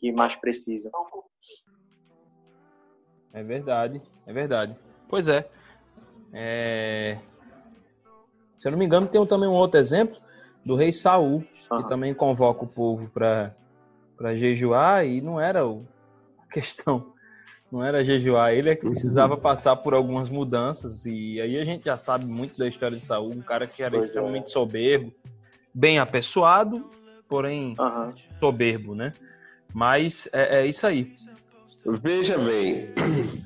[0.03, 0.91] que mais precisam.
[3.33, 4.77] É verdade, é verdade.
[5.09, 5.49] Pois é.
[6.33, 7.19] é...
[8.59, 10.21] Se eu não me engano, tem também um outro exemplo
[10.67, 11.83] do rei Saul, uhum.
[11.83, 13.55] que também convoca o povo para
[14.35, 15.87] jejuar e não era o...
[16.41, 17.13] a questão
[17.71, 21.85] não era jejuar, ele é que precisava passar por algumas mudanças e aí a gente
[21.85, 24.07] já sabe muito da história de Saul, um cara que era pois é.
[24.07, 24.49] extremamente é.
[24.49, 25.15] soberbo,
[25.73, 26.87] bem apessoado,
[27.27, 28.13] porém uhum.
[28.39, 29.13] soberbo, né?
[29.73, 31.15] Mas é, é, isso aí.
[31.85, 32.91] Veja bem,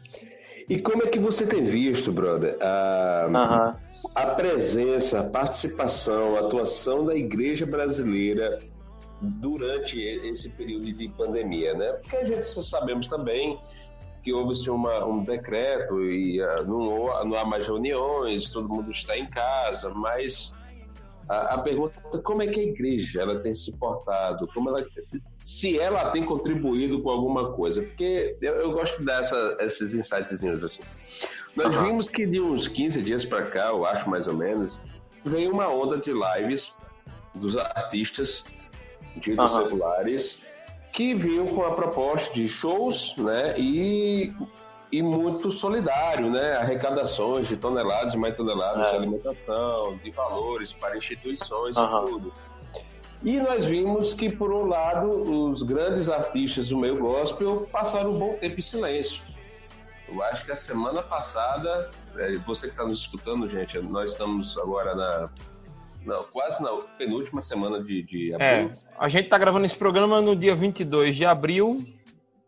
[0.68, 4.10] e como é que você tem visto, brother, a, uhum.
[4.14, 8.58] a presença, a participação, a atuação da igreja brasileira
[9.22, 11.92] durante esse período de pandemia, né?
[11.92, 13.58] Porque a gente sabemos também
[14.22, 19.30] que houve-se um decreto e uh, não, não há mais reuniões, todo mundo está em
[19.30, 20.58] casa, mas
[21.28, 24.84] a, a, pergunta é como é que a igreja ela tem se portado, como ela,
[25.46, 30.82] se ela tem contribuído com alguma coisa, porque eu, eu gosto dessa esses insightzinhos assim.
[31.54, 31.84] Nós uhum.
[31.84, 34.76] vimos que de uns 15 dias para cá, eu acho mais ou menos,
[35.24, 36.72] veio uma onda de lives
[37.32, 38.44] dos artistas
[39.14, 39.46] de uhum.
[39.46, 40.40] celulares
[40.92, 44.32] que vinham com a proposta de shows, né, e,
[44.90, 48.90] e muito solidário, né, arrecadações de toneladas e mais toneladas é.
[48.90, 51.84] de alimentação, de valores para instituições uhum.
[51.84, 52.45] e tudo.
[53.26, 55.10] E nós vimos que, por um lado,
[55.50, 59.20] os grandes artistas do meio gospel passaram um bom tempo em silêncio.
[60.08, 64.56] Eu acho que a semana passada, é, você que está nos escutando, gente, nós estamos
[64.56, 65.28] agora na
[66.04, 68.70] não, quase na penúltima semana de, de abril.
[68.70, 71.84] É, a gente tá gravando esse programa no dia 22 de abril?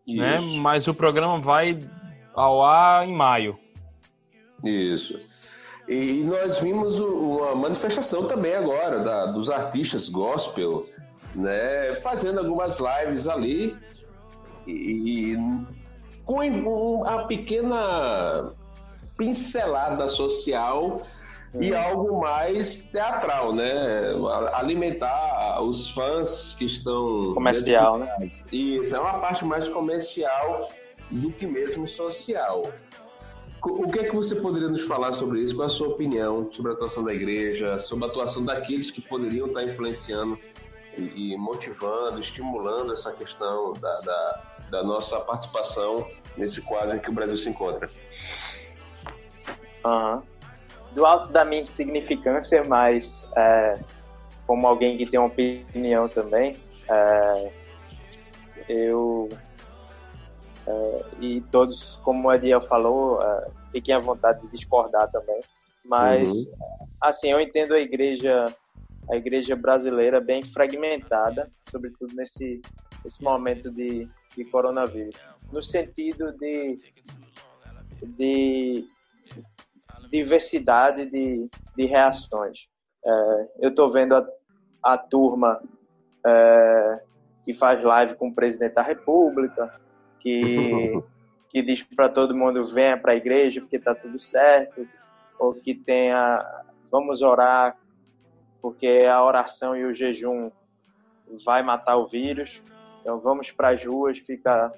[0.06, 0.20] Isso.
[0.20, 0.36] né?
[0.60, 1.76] Mas o programa vai
[2.32, 3.58] ao ar em maio.
[4.62, 5.18] Isso.
[5.88, 10.86] E nós vimos uma manifestação também agora da, dos artistas gospel,
[11.34, 11.94] né?
[12.02, 13.74] Fazendo algumas lives ali
[14.66, 15.38] e, e
[16.26, 18.52] com uma pequena
[19.16, 21.00] pincelada social
[21.58, 21.84] e é.
[21.90, 23.72] algo mais teatral, né?
[24.52, 27.32] Alimentar os fãs que estão.
[27.32, 28.30] Comercial, né?
[28.52, 30.70] Isso, é uma parte mais comercial
[31.10, 32.62] do que mesmo social.
[33.70, 35.54] O que é que você poderia nos falar sobre isso?
[35.54, 39.46] Qual a sua opinião sobre a atuação da igreja, sobre a atuação daqueles que poderiam
[39.46, 40.38] estar influenciando
[40.96, 46.04] e, motivando, estimulando essa questão da, da, da nossa participação
[46.36, 47.88] nesse quadro em que o Brasil se encontra?
[49.84, 50.22] Uhum
[50.92, 53.78] do alto da minha insignificância, mas é,
[54.46, 56.56] como alguém que tem uma opinião também,
[56.88, 57.52] é,
[58.68, 59.28] eu
[60.66, 65.40] é, e todos, como o Ediel falou, é, fiquem à vontade de discordar também.
[65.84, 66.52] Mas uhum.
[67.00, 68.46] assim, eu entendo a igreja
[69.10, 72.60] a igreja brasileira bem fragmentada, sobretudo nesse,
[73.02, 75.18] nesse momento de, de coronavírus,
[75.50, 76.78] no sentido de,
[78.02, 78.86] de
[80.10, 82.68] diversidade de, de reações.
[83.04, 84.26] É, eu estou vendo a,
[84.82, 85.62] a turma
[86.26, 87.00] é,
[87.44, 89.74] que faz live com o presidente da República,
[90.20, 90.92] que,
[91.48, 94.86] que diz para todo mundo venha para a igreja porque está tudo certo,
[95.38, 96.44] ou que tenha
[96.90, 97.76] vamos orar
[98.60, 100.50] porque a oração e o jejum
[101.44, 102.62] vai matar o vírus.
[103.00, 104.72] Então vamos para as ruas, ficar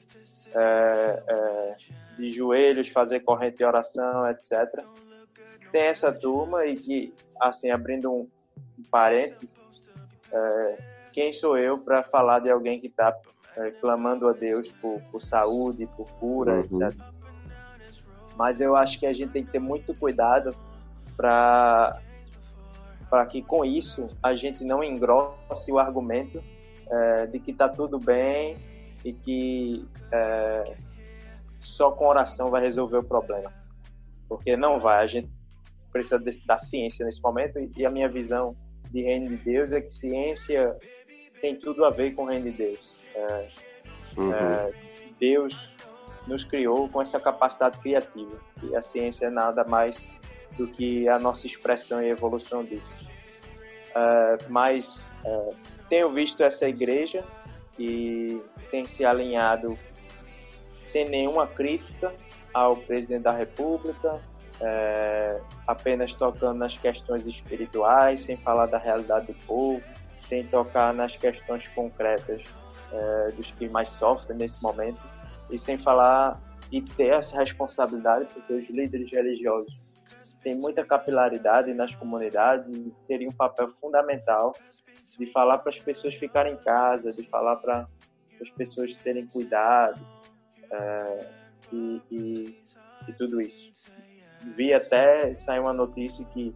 [0.55, 1.77] é, é,
[2.19, 4.85] de joelhos, fazer corrente de oração, etc
[5.71, 8.29] tem essa turma e que, assim, abrindo um
[8.91, 9.63] parênteses,
[10.33, 10.79] é,
[11.13, 13.17] quem sou eu para falar de alguém que está
[13.61, 16.61] é, clamando a Deus por, por saúde, por cura, uhum.
[16.61, 16.99] etc.
[18.37, 20.55] Mas eu acho que a gente tem que ter muito cuidado
[21.17, 22.01] para
[23.11, 26.41] para que com isso a gente não engrosse o argumento
[26.89, 28.57] é, de que está tudo bem
[29.05, 30.77] e que é,
[31.59, 33.53] só com oração vai resolver o problema.
[34.29, 35.29] Porque não vai, a gente
[35.91, 38.57] precisa de, da ciência nesse momento e a minha visão
[38.93, 40.77] de reino de Deus é que ciência
[41.41, 43.00] tem tudo a ver com o reino de Deus.
[43.21, 43.49] É,
[44.17, 44.33] uhum.
[44.33, 44.73] é,
[45.19, 45.71] Deus
[46.27, 49.97] nos criou com essa capacidade criativa e a ciência é nada mais
[50.57, 52.93] do que a nossa expressão e evolução disso.
[53.95, 55.51] É, mas é,
[55.89, 57.25] tenho visto essa igreja
[57.77, 59.79] que tem se alinhado
[60.85, 62.13] sem nenhuma crítica
[62.53, 64.21] ao presidente da República,
[64.61, 69.83] é, apenas tocando nas questões espirituais, sem falar da realidade do povo,
[70.27, 72.43] sem tocar nas questões concretas
[72.93, 75.01] é, dos que mais sofrem nesse momento,
[75.51, 79.81] e sem falar e ter essa responsabilidade, porque os líderes religiosos
[80.43, 84.55] têm muita capilaridade nas comunidades e teriam um papel fundamental
[85.19, 87.87] de falar para as pessoas ficarem em casa, de falar para
[88.41, 90.01] as pessoas terem cuidado
[90.71, 91.27] é,
[91.73, 92.65] e, e,
[93.09, 93.71] e tudo isso.
[94.55, 96.55] Vi até sair uma notícia que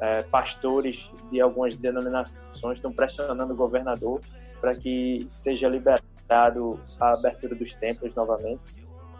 [0.00, 4.20] é, pastores de algumas denominações estão pressionando o governador
[4.60, 8.74] para que seja liberado a abertura dos templos novamente.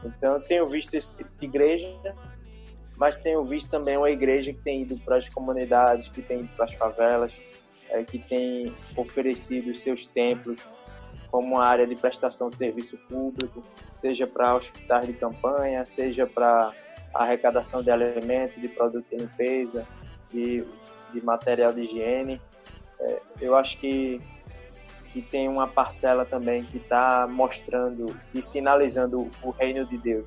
[0.05, 2.15] Então, eu tenho visto esse tipo de igreja,
[2.97, 6.49] mas tenho visto também uma igreja que tem ido para as comunidades, que tem ido
[6.57, 7.33] para as favelas,
[7.91, 10.61] é, que tem oferecido seus templos
[11.31, 16.73] como uma área de prestação de serviço público, seja para hospitais de campanha, seja para
[17.15, 19.87] arrecadação de alimentos, de produtos de limpeza,
[20.33, 20.65] de,
[21.13, 22.41] de material de higiene.
[23.01, 24.21] É, eu acho que,
[25.13, 30.27] que tem uma parcela também que está mostrando e sinalizando o reino de Deus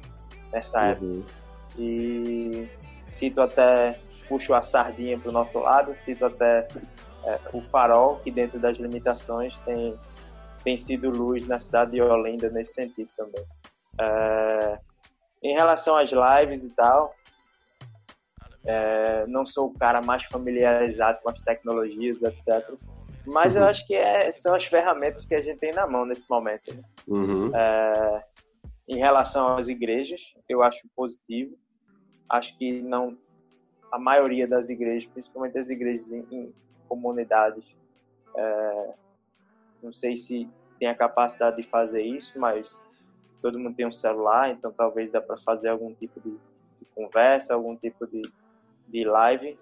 [0.51, 0.85] nessa uhum.
[0.85, 1.33] época.
[1.77, 2.67] E
[3.11, 6.67] cito até, puxo a sardinha para o nosso lado, cito até
[7.25, 9.97] é, o farol, que dentro das limitações tem,
[10.63, 13.45] tem sido luz na cidade de Olinda nesse sentido também.
[13.99, 14.79] É,
[15.43, 17.13] em relação às lives e tal,
[18.63, 22.73] é, não sou o cara mais familiarizado com as tecnologias, etc.
[23.25, 26.29] Mas eu acho que é, são as ferramentas que a gente tem na mão nesse
[26.29, 26.73] momento.
[26.73, 26.83] Né?
[27.07, 27.55] Uhum.
[27.55, 28.23] É,
[28.87, 31.57] em relação às igrejas, eu acho positivo.
[32.29, 33.17] Acho que não
[33.91, 36.53] a maioria das igrejas, principalmente as igrejas em, em
[36.87, 37.75] comunidades,
[38.35, 38.93] é,
[39.83, 42.79] não sei se tem a capacidade de fazer isso, mas
[43.41, 47.53] todo mundo tem um celular, então talvez dá para fazer algum tipo de, de, conversa,
[47.53, 48.21] algum tipo de,
[48.87, 49.59] de live.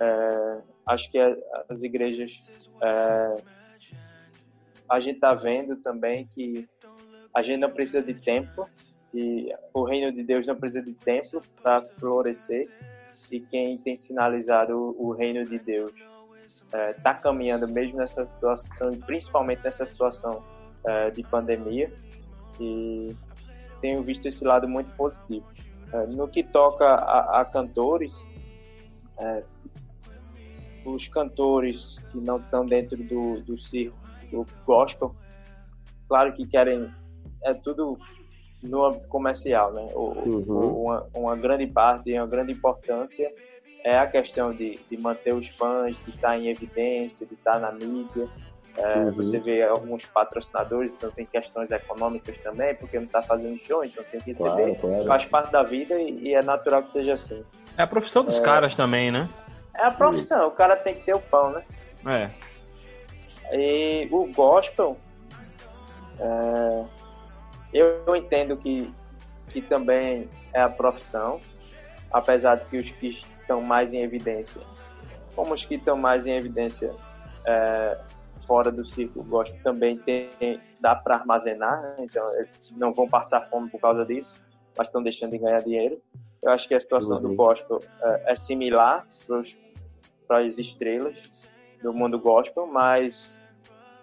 [0.00, 1.18] É, acho que
[1.68, 2.48] as igrejas,
[2.80, 3.34] é,
[4.88, 6.68] a gente está vendo também que
[7.34, 8.68] a gente não precisa de tempo,
[9.12, 12.68] e o reino de Deus não precisa de tempo para florescer,
[13.30, 15.90] e quem tem sinalizado o, o reino de Deus
[16.46, 20.44] está é, tá caminhando mesmo nessa situação, principalmente nessa situação
[20.84, 21.92] é, de pandemia
[22.60, 23.14] e
[23.80, 25.46] tenho visto esse lado muito positivo.
[25.92, 28.12] É, no que toca a, a cantores,
[29.18, 29.42] é,
[30.94, 33.96] os cantores que não estão dentro do, do circo
[34.30, 35.14] do gospel,
[36.08, 36.90] claro que querem,
[37.44, 37.98] é tudo
[38.62, 39.86] no âmbito comercial, né?
[39.94, 40.84] O, uhum.
[40.84, 43.32] uma, uma, grande parte e uma grande importância
[43.84, 47.70] é a questão de, de manter os fãs, de estar em evidência, de estar na
[47.70, 48.28] mídia,
[48.78, 49.12] é, uhum.
[49.12, 54.04] Você vê alguns patrocinadores, então tem questões econômicas também, porque não está fazendo show, então
[54.10, 54.50] tem que receber.
[54.50, 55.04] Claro, claro.
[55.06, 57.42] Faz parte da vida e, e, é natural que seja assim.
[57.76, 58.42] É a profissão dos é...
[58.42, 59.28] caras também, né?
[59.78, 61.64] É a profissão, o cara tem que ter o pão, né?
[62.06, 62.30] É.
[63.52, 64.96] E o gospel,
[66.18, 66.84] é...
[67.72, 68.92] eu entendo que,
[69.48, 71.40] que também é a profissão,
[72.12, 74.60] apesar de que os que estão mais em evidência,
[75.34, 76.94] como os que estão mais em evidência
[77.46, 77.98] é,
[78.46, 80.28] fora do ciclo gospel também tem,
[80.80, 81.96] dá para armazenar, né?
[82.00, 82.26] então
[82.72, 84.34] não vão passar fome por causa disso,
[84.76, 86.00] mas estão deixando de ganhar dinheiro.
[86.42, 87.22] Eu acho que a situação uhum.
[87.22, 89.42] do gospel é, é similar para
[90.28, 91.30] as estrelas
[91.82, 93.40] do mundo gospel, mas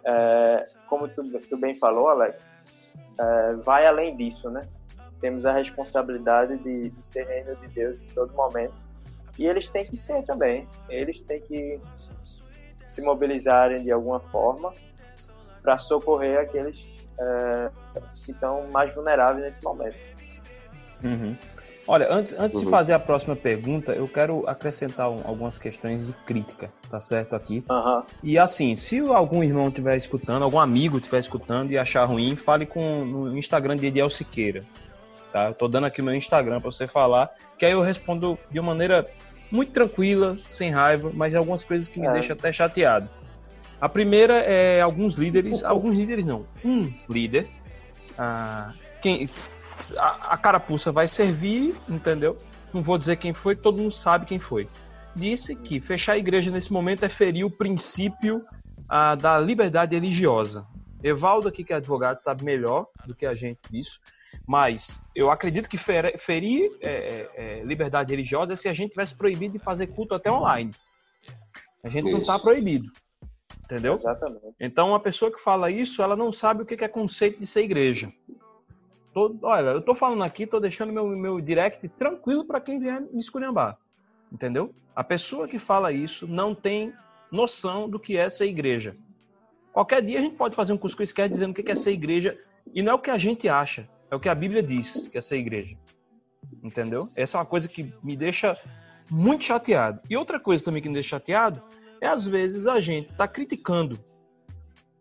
[0.06, 2.56] é, como tu, tu, bem falou, Alex,
[3.20, 4.68] é, vai além disso, né?
[5.20, 8.94] Temos a responsabilidade de, de ser reino de Deus em todo momento
[9.38, 10.68] e eles têm que ser também.
[10.90, 11.80] Eles têm que
[12.86, 14.74] se mobilizarem de alguma forma
[15.62, 16.86] para socorrer aqueles
[17.18, 17.72] é,
[18.16, 19.98] que estão mais vulneráveis nesse momento.
[21.04, 21.36] Uhum.
[21.88, 22.66] Olha, antes, antes uhum.
[22.66, 27.36] de fazer a próxima pergunta, eu quero acrescentar um, algumas questões de crítica, tá certo
[27.36, 27.64] aqui?
[27.70, 28.04] Uhum.
[28.24, 32.66] E assim, se algum irmão estiver escutando, algum amigo estiver escutando e achar ruim, fale
[32.66, 34.64] com no Instagram de Ediel Siqueira,
[35.32, 35.48] tá?
[35.50, 38.60] Eu tô dando aqui o meu Instagram para você falar, que aí eu respondo de
[38.60, 39.06] uma maneira
[39.52, 42.14] muito tranquila, sem raiva, mas algumas coisas que me é.
[42.14, 43.10] deixam até chateado.
[43.82, 47.48] A primeira é alguns líderes, alguns líderes não, um líder
[48.18, 48.72] ah,
[49.02, 49.30] quem,
[49.98, 52.38] a, a carapuça vai servir, entendeu?
[52.74, 54.68] Não vou dizer quem foi, todo mundo sabe quem foi.
[55.16, 58.44] Disse que fechar a igreja nesse momento é ferir o princípio
[58.90, 60.66] ah, da liberdade religiosa.
[61.04, 64.00] Evaldo aqui, que é advogado, sabe melhor do que a gente disso.
[64.48, 69.14] Mas eu acredito que ferir é, é, é, liberdade religiosa é se a gente tivesse
[69.14, 70.72] proibido de fazer culto até online.
[71.84, 72.14] A gente isso.
[72.14, 72.92] não está proibido.
[73.64, 73.94] Entendeu?
[73.94, 74.56] Exatamente.
[74.60, 77.62] Então, uma pessoa que fala isso, ela não sabe o que é conceito de ser
[77.62, 78.12] igreja.
[79.14, 83.02] Tô, olha, eu tô falando aqui, tô deixando meu, meu direct tranquilo para quem vier
[83.02, 83.78] me esculhambar.
[84.32, 84.74] Entendeu?
[84.96, 86.92] A pessoa que fala isso não tem
[87.32, 88.96] noção do que é ser igreja.
[89.72, 92.38] Qualquer dia a gente pode fazer um cuscuz quer dizendo o que é ser igreja
[92.74, 95.18] e não é o que a gente acha, é o que a Bíblia diz que
[95.18, 95.78] é ser igreja.
[96.64, 97.08] Entendeu?
[97.16, 98.58] Essa é uma coisa que me deixa
[99.10, 100.00] muito chateado.
[100.10, 101.62] E outra coisa também que me deixa chateado
[102.02, 104.00] é às vezes a gente está criticando,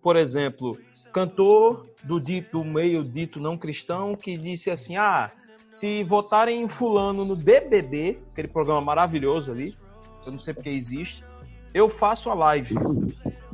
[0.00, 0.78] por exemplo,
[1.12, 5.30] cantor do dito meio dito não cristão que disse assim: ah,
[5.68, 9.76] se votarem em fulano no BBB, aquele programa maravilhoso ali,
[10.24, 11.24] eu não sei porque existe,
[11.74, 12.74] eu faço a live.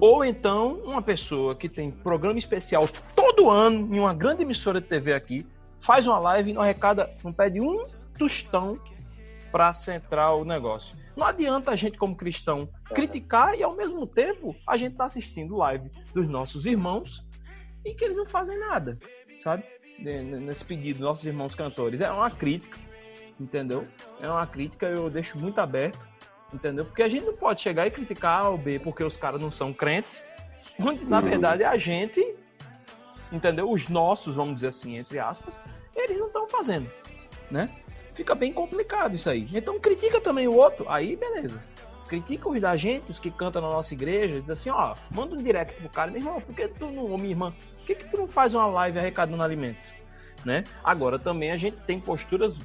[0.00, 4.86] Ou então, uma pessoa que tem programa especial todo ano em uma grande emissora de
[4.86, 5.46] TV aqui,
[5.80, 7.82] faz uma live e não arrecada, não pede um
[8.16, 8.78] tostão
[9.50, 10.96] para centrar o negócio.
[11.16, 15.56] Não adianta a gente, como cristão, criticar e ao mesmo tempo a gente tá assistindo
[15.56, 17.26] live dos nossos irmãos
[17.85, 18.99] e que eles não fazem nada,
[19.43, 19.64] sabe?
[19.99, 22.01] Nesse pedido, nossos irmãos cantores.
[22.01, 22.79] É uma crítica,
[23.39, 23.87] entendeu?
[24.20, 26.07] É uma crítica, eu deixo muito aberto,
[26.53, 26.85] entendeu?
[26.85, 29.72] Porque a gente não pode chegar e criticar ou B porque os caras não são
[29.72, 30.22] crentes,
[30.81, 31.24] onde na uhum.
[31.24, 32.24] verdade a gente,
[33.33, 33.70] entendeu?
[33.70, 35.61] Os nossos, vamos dizer assim, entre aspas,
[35.95, 36.91] eles não estão fazendo,
[37.51, 37.68] né?
[38.14, 39.49] Fica bem complicado isso aí.
[39.53, 41.61] Então critica também o outro, aí beleza
[42.09, 45.42] critica os da gente, os que cantam na nossa igreja, diz assim, ó, manda um
[45.42, 48.16] direct pro cara, meu irmão, por que tu não, minha irmã, por que, que tu
[48.16, 49.88] não faz uma live arrecadando alimento?
[50.44, 50.64] Né?
[50.82, 52.59] Agora também a gente tem posturas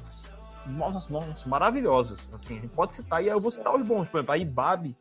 [0.66, 2.28] nossa, nossa, maravilhosas.
[2.32, 4.96] Assim, a gente pode citar, e eu vou citar os bons, por exemplo, a IBAB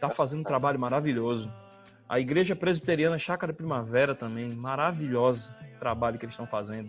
[0.00, 1.52] tá fazendo um trabalho maravilhoso.
[2.08, 6.88] A Igreja Presbiteriana Chácara Primavera também, maravilhosa trabalho que eles estão fazendo.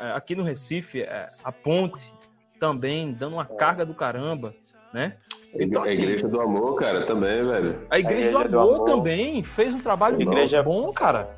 [0.00, 2.12] É, aqui no Recife, é, a Ponte
[2.58, 4.52] também dando uma carga do caramba,
[4.92, 5.16] né?
[5.54, 7.86] Então, assim, a Igreja do Amor, cara, também, velho.
[7.90, 10.62] A Igreja, a igreja do, amor do, Amor também fez um trabalho igreja...
[10.62, 11.30] bom, cara.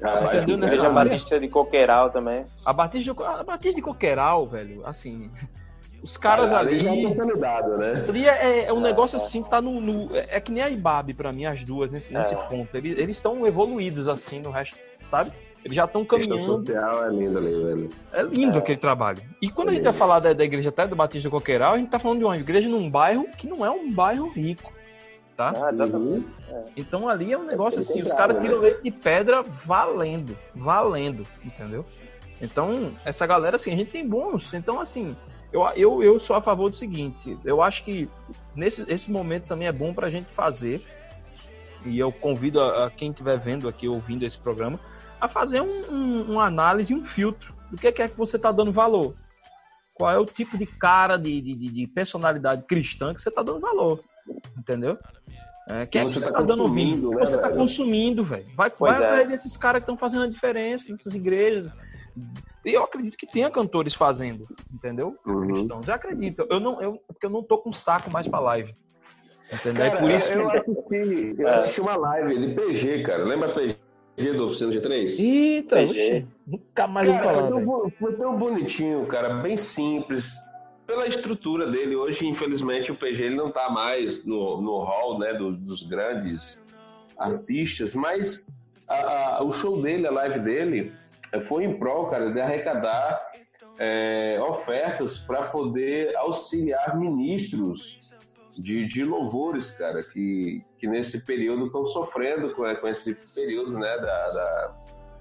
[0.00, 0.56] Cara, entendeu?
[0.56, 2.44] A Igreja Batista de Coqueiral também.
[2.66, 5.30] A Batista de, a Batista de Coqueiral, velho, assim...
[6.02, 6.88] Os caras cara, ali.
[6.88, 8.04] ali dado, né?
[8.08, 9.20] Ali é, é um é, negócio é.
[9.20, 12.34] assim, tá no, no, É que nem a Ibabe, pra mim, as duas, nesse, nesse
[12.34, 12.36] é.
[12.36, 12.76] ponto.
[12.76, 14.76] Eles estão evoluídos, assim, no resto,
[15.08, 15.30] sabe?
[15.64, 16.64] Eles já estão caminhando.
[16.72, 17.90] é lindo ali, velho.
[18.12, 18.60] É lindo é.
[18.60, 19.22] aquele trabalho.
[19.40, 21.78] E quando é a gente vai falar da, da, igreja até do Batista Coqueiral, a
[21.78, 24.72] gente tá falando de uma igreja num bairro que não é um bairro rico.
[25.36, 25.52] Tá?
[25.56, 26.26] Ah, exatamente.
[26.50, 26.64] Uhum.
[26.76, 28.64] Então ali é um negócio assim, os caras tiram né?
[28.64, 31.84] leite de pedra valendo, valendo, entendeu?
[32.40, 34.52] Então, essa galera, assim, a gente tem bônus.
[34.52, 35.16] Então, assim,
[35.52, 38.08] eu, eu, eu sou a favor do seguinte, eu acho que
[38.54, 40.82] nesse esse momento também é bom pra gente fazer,
[41.84, 44.80] e eu convido a, a quem estiver vendo aqui, ouvindo esse programa,
[45.22, 48.34] a fazer um, um, uma análise, um filtro do que é que, é que você
[48.36, 49.14] está dando valor.
[49.94, 53.60] Qual é o tipo de cara, de, de, de personalidade cristã que você está dando
[53.60, 54.00] valor.
[54.58, 54.98] Entendeu?
[55.68, 57.10] É, que, é que você está tá dando ouvindo?
[57.10, 58.46] Né, você está consumindo, velho.
[58.56, 58.96] Vai, vai é.
[58.96, 61.70] atrás desses caras que estão fazendo a diferença, dessas igrejas.
[62.64, 65.16] E eu acredito que tenha cantores fazendo, entendeu?
[65.24, 65.46] Uhum.
[65.46, 65.86] Cristãos.
[65.86, 66.46] Eu acredito.
[66.50, 68.74] Eu não, eu, porque eu não tô com saco mais pra live.
[69.52, 69.84] Entendeu?
[69.84, 70.56] Cara, é por isso eu que.
[70.56, 73.24] Assisti, eu assisti uma live de PG, cara.
[73.24, 73.91] Lembra PG?
[74.16, 75.18] G do Oficina G3?
[75.18, 80.38] Eita, oxi, nunca mais cara, falar, foi, tão, foi tão bonitinho, cara, bem simples.
[80.86, 85.32] Pela estrutura dele, hoje, infelizmente, o PG ele não está mais no, no hall né,
[85.32, 86.60] do, dos grandes
[87.16, 88.46] artistas, mas
[88.86, 90.92] a, a, o show dele, a live dele,
[91.32, 93.32] é, foi em prol, cara, de arrecadar
[93.78, 98.12] é, ofertas para poder auxiliar ministros
[98.52, 103.96] de, de louvores, cara, que, que nesse período estão sofrendo com, com esse período, né,
[103.98, 104.74] da, da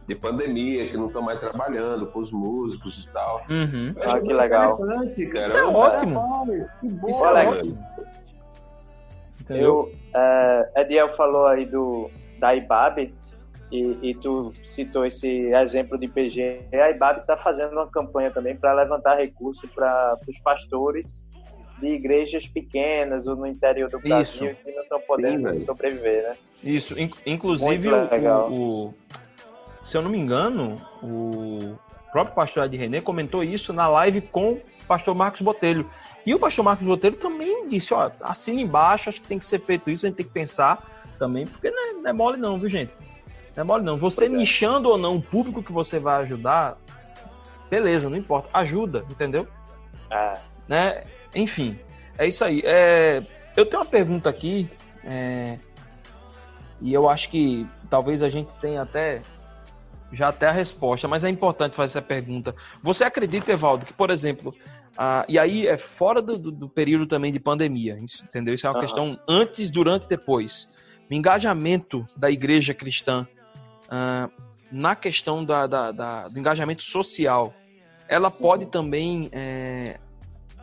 [0.08, 3.46] de pandemia, que não estão mais trabalhando com os músicos e tal.
[3.50, 3.94] Uhum.
[4.04, 4.78] Ah, que legal.
[4.78, 5.06] Cara.
[5.06, 6.22] Isso é ótimo.
[7.08, 7.88] Isso é ótimo.
[9.50, 12.10] Eu, uh, Ediel falou aí do,
[12.40, 13.14] da IBAB,
[13.72, 16.68] e, e, tu citou esse exemplo de PG.
[16.74, 21.24] A IBAB está fazendo uma campanha também para levantar recursos para os pastores
[21.82, 24.64] de igrejas pequenas ou no interior do Brasil Isso.
[24.64, 26.36] que não estão podendo Sim, sobreviver, né?
[26.64, 28.94] Isso, inclusive o, o,
[29.82, 31.76] se eu não me engano, o
[32.12, 35.90] próprio pastor Ed René comentou isso na live com o pastor Marcos Botelho.
[36.24, 39.60] E o pastor Marcos Botelho também disse, ó, assina embaixo, acho que tem que ser
[39.60, 42.60] feito isso, a gente tem que pensar também, porque não é, não é mole não,
[42.60, 42.94] viu gente?
[43.56, 43.98] Não é mole não.
[43.98, 44.38] Você pois é.
[44.38, 44.92] nichando é.
[44.92, 46.78] ou não o público que você vai ajudar,
[47.72, 48.50] beleza, não importa.
[48.54, 49.48] Ajuda, entendeu?
[50.12, 50.38] É.
[50.68, 51.04] Né?
[51.36, 51.78] Enfim,
[52.18, 52.62] é isso aí.
[52.66, 53.22] É,
[53.56, 54.70] eu tenho uma pergunta aqui,
[55.04, 55.58] é,
[56.80, 59.22] e eu acho que talvez a gente tenha até
[60.14, 62.54] já até a resposta, mas é importante fazer essa pergunta.
[62.84, 64.54] Você acredita, Evaldo, que, por exemplo,
[64.98, 68.54] ah, e aí é fora do, do, do, período também de pandemia, entendeu?
[68.54, 68.82] Isso é uma uhum.
[68.82, 70.68] questão antes, durante e depois.
[71.10, 73.26] O engajamento da igreja cristã
[73.90, 74.30] ah,
[74.72, 77.54] na questão da, da, da, do engajamento social,
[78.08, 80.00] ela pode também é,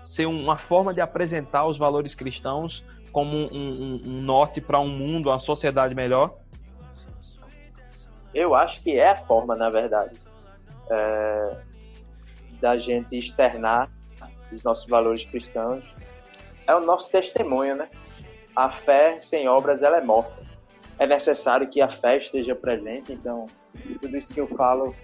[0.08, 2.82] ser uma forma de apresentar os valores cristãos
[3.12, 6.34] como um, um, um norte para um mundo, uma sociedade melhor?
[8.32, 10.18] Eu acho que é a forma, na verdade,
[10.90, 11.56] é,
[12.58, 13.90] da gente externar
[14.50, 15.84] os nossos valores cristãos.
[16.66, 17.90] É o nosso testemunho, né?
[18.56, 20.42] A fé sem obras ela é morta.
[20.98, 23.44] É necessário que a fé esteja presente, então
[24.00, 24.94] tudo isso que eu falo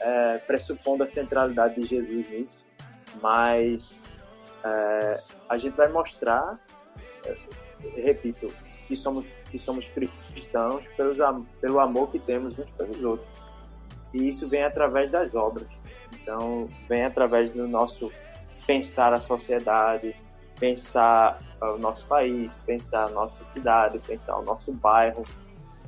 [0.00, 2.64] é, pressupondo a centralidade de Jesus nisso,
[3.20, 4.08] mas
[4.64, 6.58] é, a gente vai mostrar,
[7.24, 7.36] é,
[8.00, 8.52] repito,
[8.86, 11.18] que somos, que somos cristãos pelos,
[11.60, 13.28] pelo amor que temos uns pelos outros.
[14.12, 15.68] E isso vem através das obras.
[16.14, 18.12] Então, vem através do nosso
[18.66, 20.14] pensar a sociedade,
[20.58, 25.24] pensar o nosso país, pensar a nossa cidade, pensar o nosso bairro,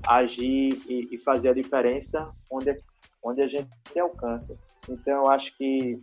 [0.06, 2.76] agir e, e fazer a diferença onde,
[3.22, 3.68] onde a gente
[3.98, 4.56] alcança.
[4.88, 6.00] Então, eu acho que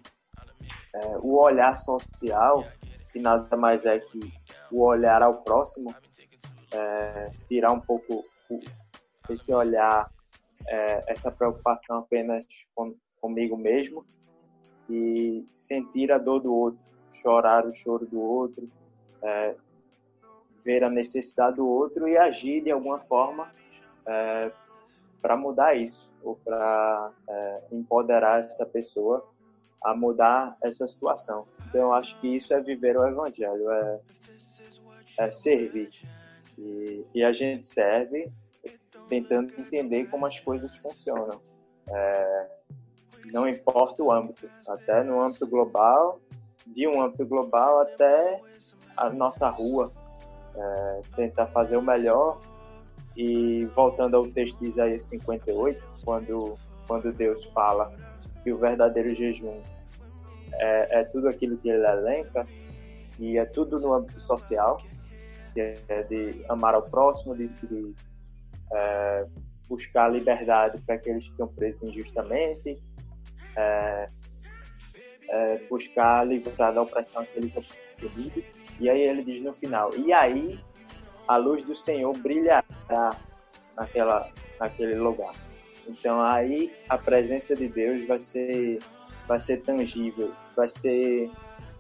[0.96, 2.66] é, o olhar social,
[3.12, 4.20] que nada mais é que
[4.72, 5.94] o olhar ao próximo,
[6.74, 8.24] é, tirar um pouco
[9.30, 10.12] esse olhar,
[10.68, 12.46] é, essa preocupação apenas
[12.76, 14.06] com, comigo mesmo
[14.90, 18.70] e sentir a dor do outro, chorar o choro do outro,
[19.22, 19.56] é,
[20.64, 23.52] ver a necessidade do outro e agir de alguma forma
[24.06, 24.52] é,
[25.22, 29.28] para mudar isso ou para é, empoderar essa pessoa
[29.84, 31.48] a mudar essa situação.
[31.68, 34.00] Então, eu acho que isso é viver o evangelho, é,
[35.18, 35.90] é servir.
[36.58, 38.32] E, e, a gente serve
[39.08, 41.40] tentando entender como as coisas funcionam.
[41.88, 42.48] É,
[43.32, 46.20] não importa o âmbito, até no âmbito global,
[46.68, 48.42] de um âmbito global até
[48.98, 49.92] a nossa rua,
[50.56, 52.40] é, tentar fazer o melhor.
[53.16, 56.58] E voltando ao texto de Isaías 58, quando,
[56.88, 57.92] quando Deus fala
[58.44, 59.62] que o verdadeiro jejum
[60.54, 62.48] é, é tudo aquilo que ele elenca,
[63.20, 64.82] e é tudo no âmbito social,
[65.54, 67.94] que é de amar ao próximo, de, de
[68.74, 69.26] é,
[69.68, 72.82] buscar liberdade para aqueles que estão presos injustamente,
[73.56, 74.10] é,
[75.30, 78.44] é, buscar livrar da opressão aqueles oprimidos.
[78.80, 80.60] E aí ele diz no final: E aí
[81.28, 82.64] a luz do Senhor brilhará
[83.76, 84.28] naquela,
[84.60, 85.34] naquele lugar.
[85.90, 88.80] Então aí a presença de Deus vai ser,
[89.28, 91.32] vai ser tangível, vai ser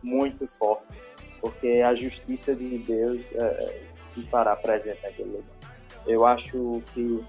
[0.01, 0.97] muito forte,
[1.39, 5.59] porque a justiça de Deus é, se fará presente naquele lugar.
[6.07, 7.23] Eu acho que.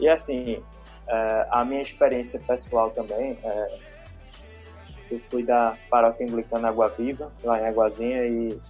[0.00, 0.62] E assim,
[1.08, 3.78] é, a minha experiência pessoal também, é,
[5.10, 8.60] eu fui da paróquia anglicana Água Viva, lá em Águazinha, e,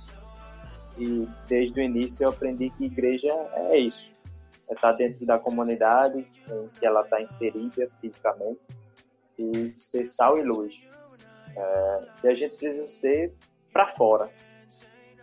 [0.98, 3.32] e desde o início eu aprendi que igreja
[3.70, 4.14] é isso.
[4.68, 6.18] É estar dentro da comunidade
[6.50, 8.66] em que ela está inserida fisicamente
[9.38, 10.82] e ser sal e luz.
[11.56, 13.34] É, e a gente precisa ser
[13.72, 14.30] para fora.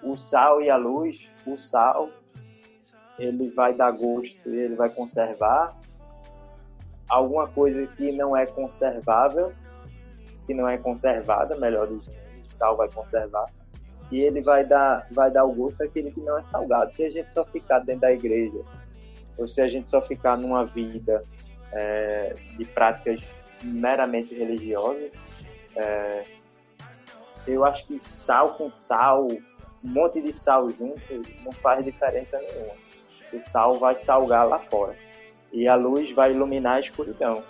[0.01, 2.09] O sal e a luz, o sal
[3.17, 5.77] ele vai dar gosto, ele vai conservar
[7.09, 9.53] alguma coisa que não é conservável,
[10.45, 13.45] que não é conservada, melhor dizendo, o sal vai conservar,
[14.11, 16.93] e ele vai dar, vai dar o gosto àquele que não é salgado.
[16.93, 18.59] Se a gente só ficar dentro da igreja,
[19.38, 21.25] ou se a gente só ficar numa vida
[21.71, 23.23] é, de práticas
[23.61, 25.11] meramente religiosas,
[25.75, 26.23] é,
[27.47, 29.41] eu acho que sal com sal, um
[29.89, 32.73] monte de sal junto, não faz diferença nenhuma.
[33.34, 34.95] O sal vai salgar lá fora
[35.51, 37.43] e a luz vai iluminar a escuridão.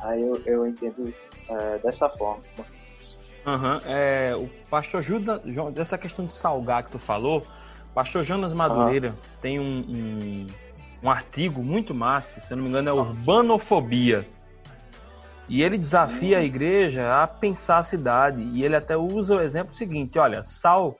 [0.00, 1.12] Aí eu, eu entendo
[1.48, 2.42] é, dessa forma.
[3.46, 3.80] Uhum.
[3.86, 5.40] É, o pastor Judas,
[5.72, 7.42] dessa questão de salgar que tu falou,
[7.94, 10.46] pastor Jonas Madureira tem um, um,
[11.02, 14.26] um, artigo muito massa, se não me engano é Urbanofobia.
[15.48, 18.42] E ele desafia a igreja a pensar a cidade.
[18.54, 20.96] E ele até usa o exemplo seguinte: olha, sal,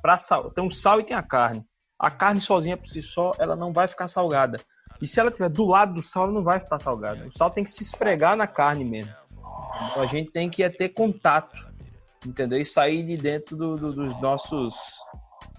[0.00, 1.64] para sal, tem o sal e tem a carne.
[1.98, 4.58] A carne sozinha por si só, ela não vai ficar salgada.
[5.00, 7.26] E se ela estiver do lado do sal, ela não vai ficar salgada.
[7.26, 9.12] O sal tem que se esfregar na carne mesmo.
[9.90, 11.56] Então a gente tem que é ter contato,
[12.24, 12.58] entendeu?
[12.58, 14.74] E sair de dentro do, do, dos nossos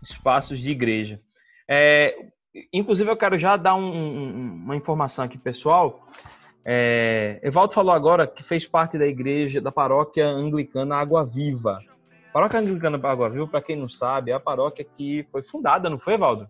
[0.09, 1.21] espaços de igreja.
[1.67, 2.15] É,
[2.73, 6.05] inclusive, eu quero já dar um, um, uma informação aqui, pessoal.
[6.63, 11.79] É, Evaldo falou agora que fez parte da igreja, da paróquia anglicana Água Viva.
[12.29, 15.89] A paróquia anglicana Água Viva, para quem não sabe, é a paróquia que foi fundada,
[15.89, 16.49] não foi, Evaldo?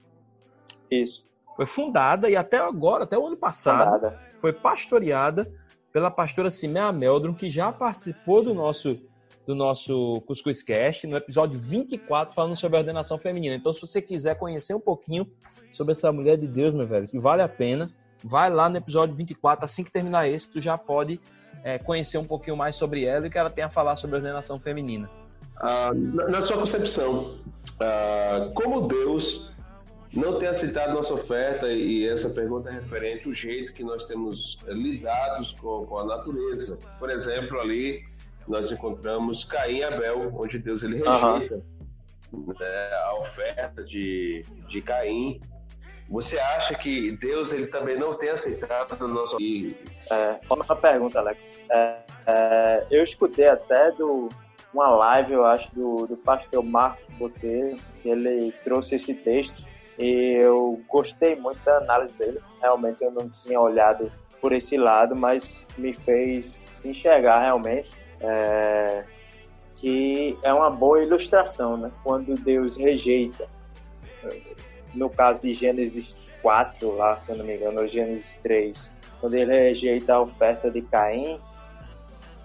[0.89, 1.27] Isso.
[1.55, 4.19] Foi fundada e até agora, até o ano passado, fundada.
[4.39, 5.51] foi pastoreada
[5.91, 8.99] pela pastora Simea Meldrum, que já participou do nosso
[9.47, 13.55] do nosso Cuscuz Cast, no episódio 24, falando sobre ordenação feminina.
[13.55, 15.25] Então, se você quiser conhecer um pouquinho
[15.71, 17.89] sobre essa mulher de Deus, meu velho, que vale a pena,
[18.21, 21.21] vai lá no episódio 24, assim que terminar esse, tu já pode
[21.63, 24.59] é, conhecer um pouquinho mais sobre ela e que ela tem a falar sobre ordenação
[24.59, 25.09] feminina.
[25.55, 27.35] Ah, na sua concepção,
[27.79, 29.49] ah, como Deus
[30.13, 34.57] não tem aceitado nossa oferta e essa pergunta é referente ao jeito que nós temos
[34.67, 36.77] eh, lidados com, com a natureza.
[36.97, 38.03] Por exemplo, ali
[38.47, 41.61] nós encontramos Caim e Abel, onde Deus ele rejeita
[42.31, 42.53] uhum.
[42.59, 45.41] né, a oferta de, de Caim.
[46.09, 49.37] Você acha que Deus ele também não tem aceitado o nosso
[50.09, 51.59] é, uma pergunta, Alex.
[51.69, 54.29] É, é, eu escutei até do
[54.73, 59.65] uma live, eu acho, do, do pastor Marcos Botelho, que ele trouxe esse texto
[59.97, 62.39] e eu gostei muito da análise dele.
[62.61, 67.89] Realmente eu não tinha olhado por esse lado, mas me fez enxergar realmente
[68.21, 69.03] é,
[69.75, 71.91] que é uma boa ilustração, né?
[72.03, 73.47] Quando Deus rejeita,
[74.93, 79.53] no caso de Gênesis 4, lá, se não me engano, ou Gênesis 3, quando ele
[79.53, 81.39] rejeita a oferta de Caim,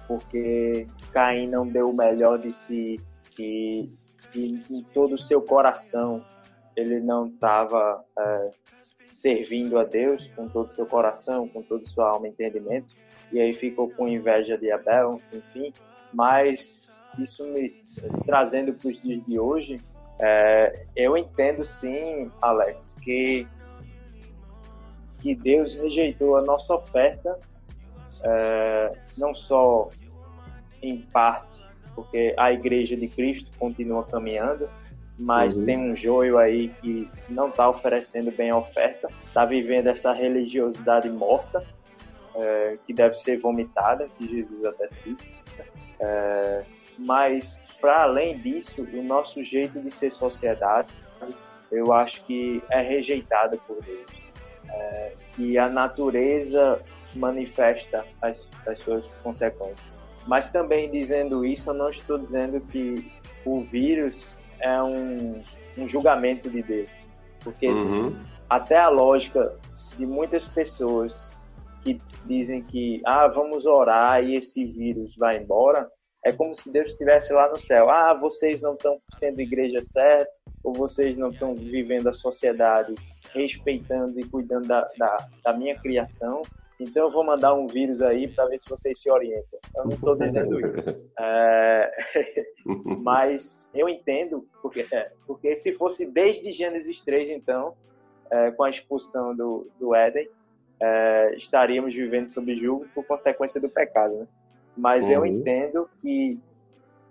[0.06, 3.00] porque Caim não deu o melhor de si
[3.38, 3.88] e,
[4.34, 6.24] e em todo o seu coração
[6.76, 8.50] ele não estava é,
[9.06, 12.92] servindo a Deus com todo o seu coração, com toda a sua alma e entendimento,
[13.32, 15.72] e aí ficou com inveja de Abel, enfim.
[16.12, 17.82] Mas isso me
[18.26, 19.80] trazendo para os dias de hoje,
[20.20, 23.46] é, eu entendo sim, Alex, que,
[25.20, 27.38] que Deus rejeitou a nossa oferta,
[28.22, 29.88] é, não só
[30.82, 31.54] em parte,
[31.94, 34.68] porque a igreja de Cristo continua caminhando,
[35.18, 35.64] mas uhum.
[35.64, 41.08] tem um joio aí que não está oferecendo bem a oferta, está vivendo essa religiosidade
[41.10, 41.64] morta,
[42.34, 45.24] é, que deve ser vomitada, que Jesus até cita.
[46.00, 46.64] É,
[46.98, 50.92] mas, para além disso, o nosso jeito de ser sociedade,
[51.70, 54.06] eu acho que é rejeitado por Deus.
[54.68, 56.80] É, e a natureza
[57.14, 59.96] manifesta as, as suas consequências.
[60.26, 63.10] Mas também dizendo isso, eu não estou dizendo que
[63.44, 65.42] o vírus é um,
[65.76, 66.90] um julgamento de Deus.
[67.40, 68.16] Porque uhum.
[68.48, 69.54] até a lógica
[69.98, 71.41] de muitas pessoas
[71.82, 75.90] que dizem que ah, vamos orar e esse vírus vai embora,
[76.24, 77.90] é como se Deus estivesse lá no céu.
[77.90, 80.30] Ah, vocês não estão sendo igreja certa,
[80.62, 82.94] ou vocês não estão vivendo a sociedade
[83.32, 86.42] respeitando e cuidando da, da, da minha criação,
[86.82, 89.58] então eu vou mandar um vírus aí para ver se vocês se orientam.
[89.76, 90.82] Eu não estou dizendo isso.
[91.18, 91.92] É...
[92.64, 97.76] Mas eu entendo, porque, é, porque se fosse desde Gênesis 3, então,
[98.30, 100.28] é, com a expulsão do, do Éden,
[100.82, 104.14] é, estaríamos vivendo sob julgo por consequência do pecado.
[104.16, 104.26] Né?
[104.76, 105.12] Mas uhum.
[105.12, 106.40] eu entendo que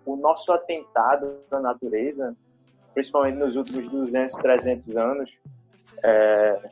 [0.05, 2.35] o nosso atentado à natureza,
[2.93, 5.39] principalmente nos últimos 200, 300 anos,
[6.03, 6.69] é,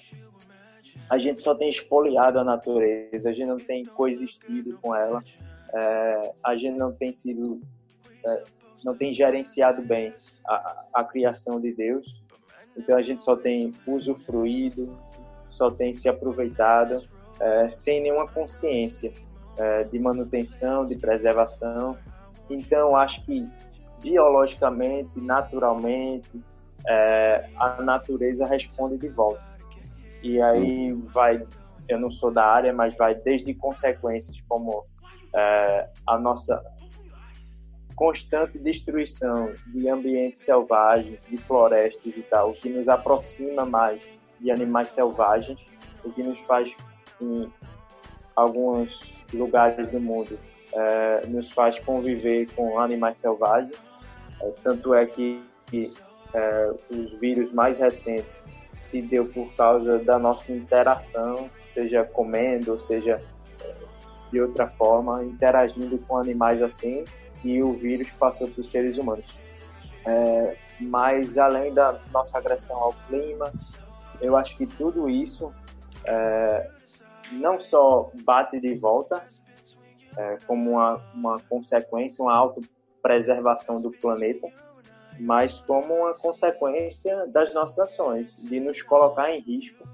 [1.10, 5.24] a gente só tem espoliado a natureza, a gente não tem coexistido com ela,
[5.74, 7.62] é, a gente não tem sido,
[8.26, 8.44] é,
[8.84, 10.14] não tem gerenciado bem
[10.46, 12.22] a, a, criação de Deus,
[12.76, 14.98] então a gente só tem usufruído,
[15.50, 17.02] só tem se aproveitado
[17.40, 19.12] é, sem nenhuma consciência
[19.58, 21.98] é, de manutenção, de preservação.
[22.50, 23.48] Então acho que
[24.02, 26.42] biologicamente, naturalmente,
[26.88, 29.44] é, a natureza responde de volta.
[30.24, 31.46] E aí vai,
[31.88, 34.86] eu não sou da área, mas vai desde consequências como
[35.36, 36.64] é, a nossa
[37.96, 44.08] constante destruição de ambientes selvagens, de florestas e tal, o que nos aproxima mais
[44.40, 45.60] de animais selvagens,
[46.04, 46.76] o que nos faz,
[47.22, 47.52] em
[48.36, 49.00] alguns
[49.34, 50.40] lugares do mundo,
[50.74, 53.76] é, nos faz conviver com animais selvagens.
[54.42, 55.94] É, tanto é que, que
[56.34, 58.46] é, os vírus mais recentes
[58.78, 63.22] se deu por causa da nossa interação, seja comendo, seja
[63.62, 63.76] eh,
[64.32, 67.04] de outra forma, interagindo com animais assim,
[67.44, 69.26] e o vírus passou para os seres humanos.
[70.08, 73.52] É, mas além da nossa agressão ao clima,
[74.22, 75.54] eu acho que tudo isso
[76.06, 76.70] é,
[77.34, 79.24] não só bate de volta,
[80.18, 84.48] é, como uma, uma consequência, uma autopreservação do planeta,
[85.20, 89.88] mas como uma consequência das nossas ações, de nos colocar em risco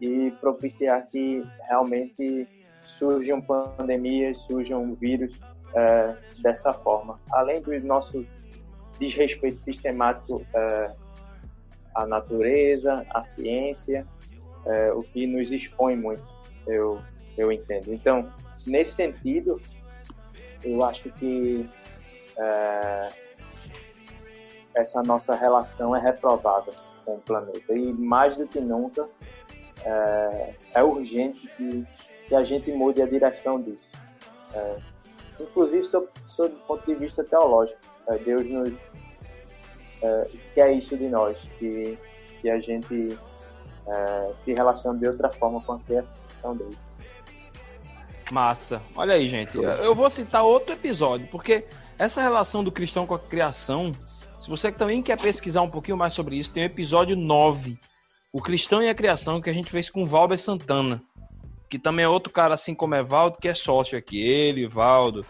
[0.00, 2.48] e propiciar que realmente
[2.82, 5.40] surjam pandemias, surjam vírus
[5.74, 7.20] é, dessa forma.
[7.30, 8.26] Além do nosso
[8.98, 10.90] desrespeito sistemático é,
[11.96, 14.06] à natureza, à ciência,
[14.66, 16.28] é, o que nos expõe muito,
[16.66, 17.00] eu,
[17.38, 17.92] eu entendo.
[17.92, 18.30] Então,
[18.66, 19.60] nesse sentido,
[20.62, 21.68] eu acho que
[22.36, 23.08] é,
[24.74, 26.74] essa nossa relação é reprovável
[27.04, 27.72] com o planeta.
[27.72, 29.08] E mais do que nunca,
[29.82, 31.86] é, é urgente que,
[32.28, 33.88] que, a gente mude a direção disso.
[34.52, 34.76] É,
[35.40, 37.80] inclusive, sob, sob o ponto de vista teológico.
[38.08, 38.78] É, Deus nos
[40.02, 41.98] é, quer isso de nós, que,
[42.40, 43.18] que a gente
[43.86, 46.76] é, se relacione de outra forma com a criação dele.
[48.30, 48.82] Massa.
[48.96, 49.56] Olha aí, gente.
[49.56, 51.64] Eu vou citar outro episódio, porque
[51.98, 53.92] essa relação do cristão com a criação,
[54.40, 57.78] se você também quer pesquisar um pouquinho mais sobre isso, tem o episódio 9,
[58.32, 61.00] O Cristão e a Criação, que a gente fez com o Valber Santana,
[61.68, 64.20] que também é outro cara assim como é Valdo, que é sócio aqui.
[64.20, 65.24] Ele, Valdo,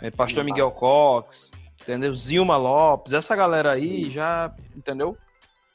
[0.00, 1.50] é Pastor Miguel Cox,
[1.82, 2.14] entendeu?
[2.14, 5.16] Zilma Lopes, essa galera aí já, entendeu?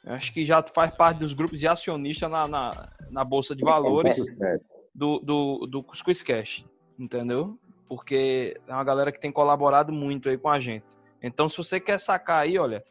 [0.06, 4.18] Acho que já faz parte dos grupos de acionistas na, na, na Bolsa de Valores
[4.96, 6.66] do, do, do Cuscuz Cash,
[6.98, 7.60] entendeu?
[7.90, 10.86] Porque é uma galera que tem colaborado muito aí com a gente.
[11.22, 12.84] Então, se você quer sacar aí, olha,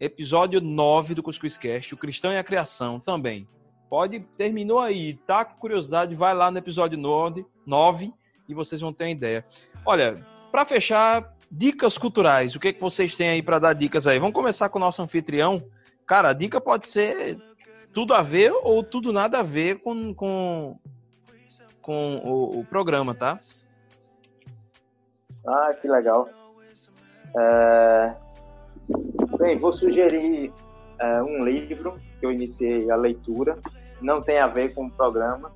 [0.00, 3.48] episódio 9 do Cuscuz Cast, o Cristão e a Criação também.
[3.88, 8.12] Pode, terminou aí, tá com curiosidade, vai lá no episódio 9, 9
[8.48, 9.44] e vocês vão ter uma ideia.
[9.84, 10.16] Olha,
[10.50, 12.54] para fechar, dicas culturais.
[12.54, 14.18] O que, é que vocês têm aí para dar dicas aí?
[14.18, 15.62] Vamos começar com o nosso anfitrião.
[16.06, 17.38] Cara, a dica pode ser
[17.92, 20.78] tudo a ver ou tudo nada a ver com, com,
[21.80, 23.40] com o, o programa, tá?
[25.46, 26.28] Ah, que legal.
[27.36, 28.16] É...
[29.38, 30.52] Bem, vou sugerir
[30.98, 33.58] é, um livro que eu iniciei a leitura.
[34.00, 35.52] Não tem a ver com o programa,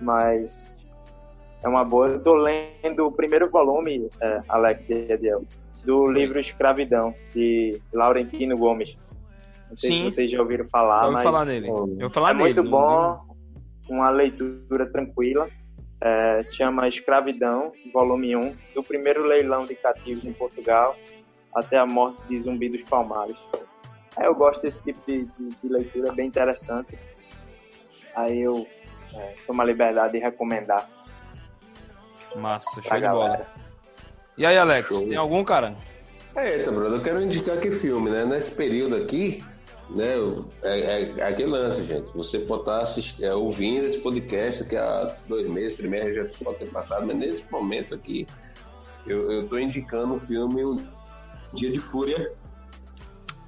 [0.00, 0.77] mas
[1.62, 2.08] é uma boa.
[2.08, 5.44] Eu estou lendo o primeiro volume, é, Alex e Ediel,
[5.84, 8.96] do livro Escravidão, de Laurentino Gomes.
[9.68, 9.96] Não sei Sim.
[9.98, 11.68] se vocês já ouviram falar, eu mas falar nele.
[11.98, 13.20] Eu falar é nele, muito bom,
[13.88, 15.48] uma leitura tranquila.
[16.00, 20.94] É, se chama Escravidão, volume 1, do primeiro leilão de cativos em Portugal
[21.54, 23.44] até a morte de Zumbi dos Palmares.
[24.16, 26.96] Aí eu gosto desse tipo de, de, de leitura, é bem interessante.
[28.14, 28.66] Aí eu
[29.14, 30.88] é, tomo a liberdade de recomendar.
[32.38, 33.46] Massa, show de bola.
[34.36, 35.08] E aí, Alex, show.
[35.08, 35.74] tem algum, cara?
[36.36, 38.24] Eita, Bruno, eu quero indicar que filme, né?
[38.24, 39.44] Nesse período aqui,
[39.90, 40.14] né?
[40.62, 42.08] É, é, é aquele lance, gente.
[42.14, 46.44] Você pode estar assistindo, é, ouvindo esse podcast que há dois meses, três meses já
[46.44, 48.26] pode ter passado, mas nesse momento aqui,
[49.06, 50.86] eu estou indicando o filme
[51.52, 52.32] Dia de Fúria,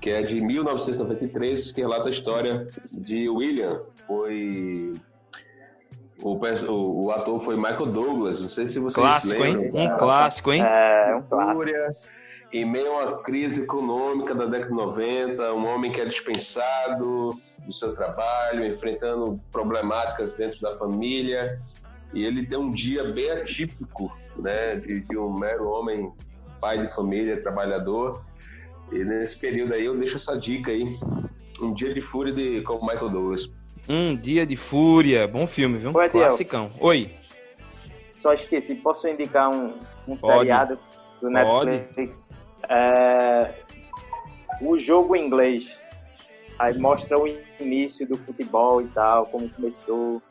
[0.00, 3.82] que é de 1993, que relata a história de William.
[4.06, 4.94] Foi
[6.22, 9.80] o, o, o, ator foi Michael Douglas, não sei se vocês clássico, lembram.
[9.80, 9.92] Hein?
[9.92, 10.62] Um clássico, hein?
[10.62, 11.70] É, um clássico.
[12.52, 17.30] Em meio a uma crise econômica da década de 90, um homem que é dispensado
[17.64, 21.60] do seu trabalho, enfrentando problemáticas dentro da família,
[22.12, 26.12] e ele tem um dia bem atípico, né, de, de um mero homem,
[26.60, 28.24] pai de família, trabalhador.
[28.90, 30.88] E nesse período aí eu deixo essa dica aí,
[31.60, 33.48] um dia de fúria de com Michael Douglas.
[33.92, 35.26] Um Dia de Fúria.
[35.26, 35.90] Bom filme, viu?
[35.92, 36.70] Oi, Classicão.
[36.78, 37.10] Oi.
[38.12, 39.74] Só esqueci, posso indicar um,
[40.06, 40.78] um seriado
[41.20, 42.30] do Netflix?
[42.68, 43.50] É...
[44.60, 45.76] O jogo em inglês.
[46.56, 47.26] Aí mostra o
[47.58, 50.22] início do futebol e tal, como começou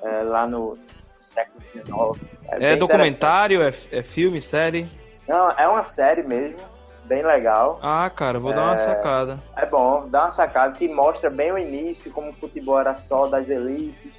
[0.00, 0.78] é, lá no
[1.20, 2.30] século XIX.
[2.52, 4.86] É, é documentário, é, é filme, série?
[5.26, 6.77] Não, é uma série mesmo
[7.08, 7.80] bem legal.
[7.82, 9.42] Ah, cara, vou dar uma é, sacada.
[9.56, 13.26] É bom, dá uma sacada que mostra bem o início, como o futebol era só
[13.26, 14.12] das elites.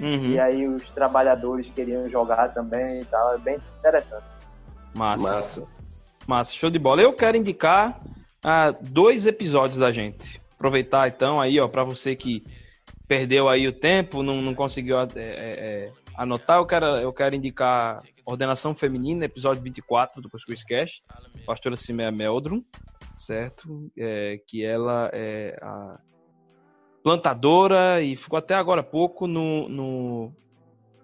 [0.00, 0.30] Uhum.
[0.30, 3.34] E aí os trabalhadores queriam jogar também e tal.
[3.34, 4.24] É bem interessante.
[4.94, 5.34] Massa.
[5.34, 5.68] Massa.
[6.26, 7.02] Massa, show de bola.
[7.02, 8.00] Eu quero indicar
[8.42, 10.40] ah, dois episódios da gente.
[10.54, 12.44] Aproveitar então aí, ó, para você que
[13.06, 17.34] perdeu aí o tempo, não, não conseguiu é, é, é, anotar, eu quero, eu quero
[17.34, 21.02] indicar Ordenação Feminina, episódio 24 do Cuscuz Cash,
[21.46, 22.62] pastora Cimea Meldrum,
[23.16, 23.90] certo?
[23.96, 25.98] É, que ela é a
[27.02, 30.32] plantadora e ficou até agora há pouco no, no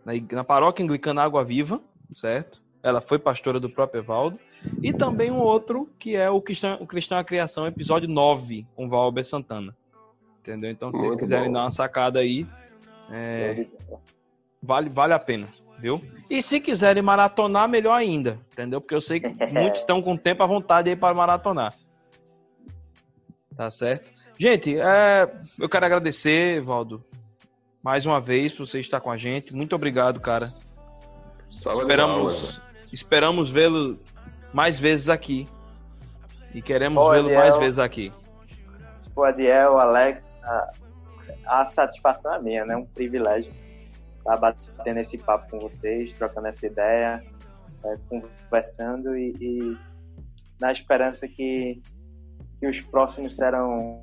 [0.04, 1.80] na, na, paróquia anglicana Água Viva,
[2.14, 2.62] certo?
[2.82, 4.38] Ela foi pastora do próprio Evaldo.
[4.82, 8.86] E também um outro que é o Cristão, o Cristão à Criação, episódio 9, com
[8.86, 9.74] Valber Santana.
[10.40, 10.70] Entendeu?
[10.70, 11.54] Então, se vocês quiserem bom.
[11.54, 12.46] dar uma sacada aí,
[13.10, 13.66] é,
[14.62, 15.48] vale, vale a pena
[15.78, 16.00] viu?
[16.28, 18.80] E se quiserem maratonar, melhor ainda, entendeu?
[18.80, 21.74] Porque eu sei que muitos estão com tempo à vontade aí para maratonar.
[23.56, 24.10] Tá certo?
[24.38, 27.02] Gente, é, eu quero agradecer, Valdo,
[27.82, 29.54] mais uma vez por você estar com a gente.
[29.54, 30.52] Muito obrigado, cara.
[31.50, 32.60] Salve esperamos
[32.92, 33.98] esperamos vê-lo
[34.52, 35.46] mais vezes aqui.
[36.54, 38.10] E queremos vê-lo mais vezes aqui.
[39.14, 40.70] O Adiel, Alex, a,
[41.46, 42.76] a satisfação é minha, né?
[42.76, 43.50] Um privilégio
[44.34, 47.24] estar batendo esse papo com vocês, trocando essa ideia,
[47.84, 49.78] é, conversando e, e
[50.60, 51.80] na esperança que
[52.58, 54.02] que os próximos serão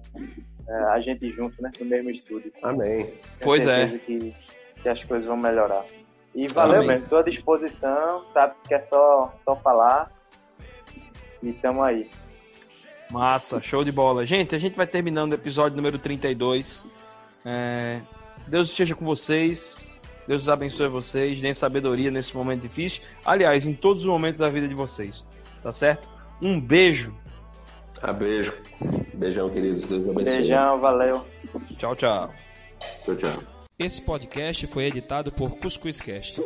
[0.67, 1.71] é, a gente junto, né?
[1.79, 2.51] No mesmo estúdio.
[2.61, 3.05] Amém.
[3.05, 3.85] Tenho pois é.
[3.97, 4.33] Que,
[4.81, 5.83] que as coisas vão melhorar.
[6.35, 6.87] E valeu Amém.
[6.87, 10.11] mesmo, estou à disposição, sabe que é só, só falar.
[11.41, 12.09] E tamo aí.
[13.11, 14.25] Massa, show de bola.
[14.25, 16.85] Gente, a gente vai terminando o episódio número 32.
[17.45, 18.01] É...
[18.47, 19.92] Deus esteja com vocês.
[20.27, 21.39] Deus abençoe vocês.
[21.39, 23.01] Dê sabedoria nesse momento difícil.
[23.25, 25.23] Aliás, em todos os momentos da vida de vocês.
[25.61, 26.07] Tá certo?
[26.41, 27.13] Um beijo
[28.03, 28.53] ah, beijo.
[29.13, 29.87] Beijão, queridos.
[29.87, 30.35] Deus abençoe.
[30.35, 31.25] Beijão, valeu.
[31.77, 32.33] Tchau, tchau.
[33.05, 33.43] Tchau, tchau.
[33.79, 36.41] Esse podcast foi editado por Cuscuz Cast.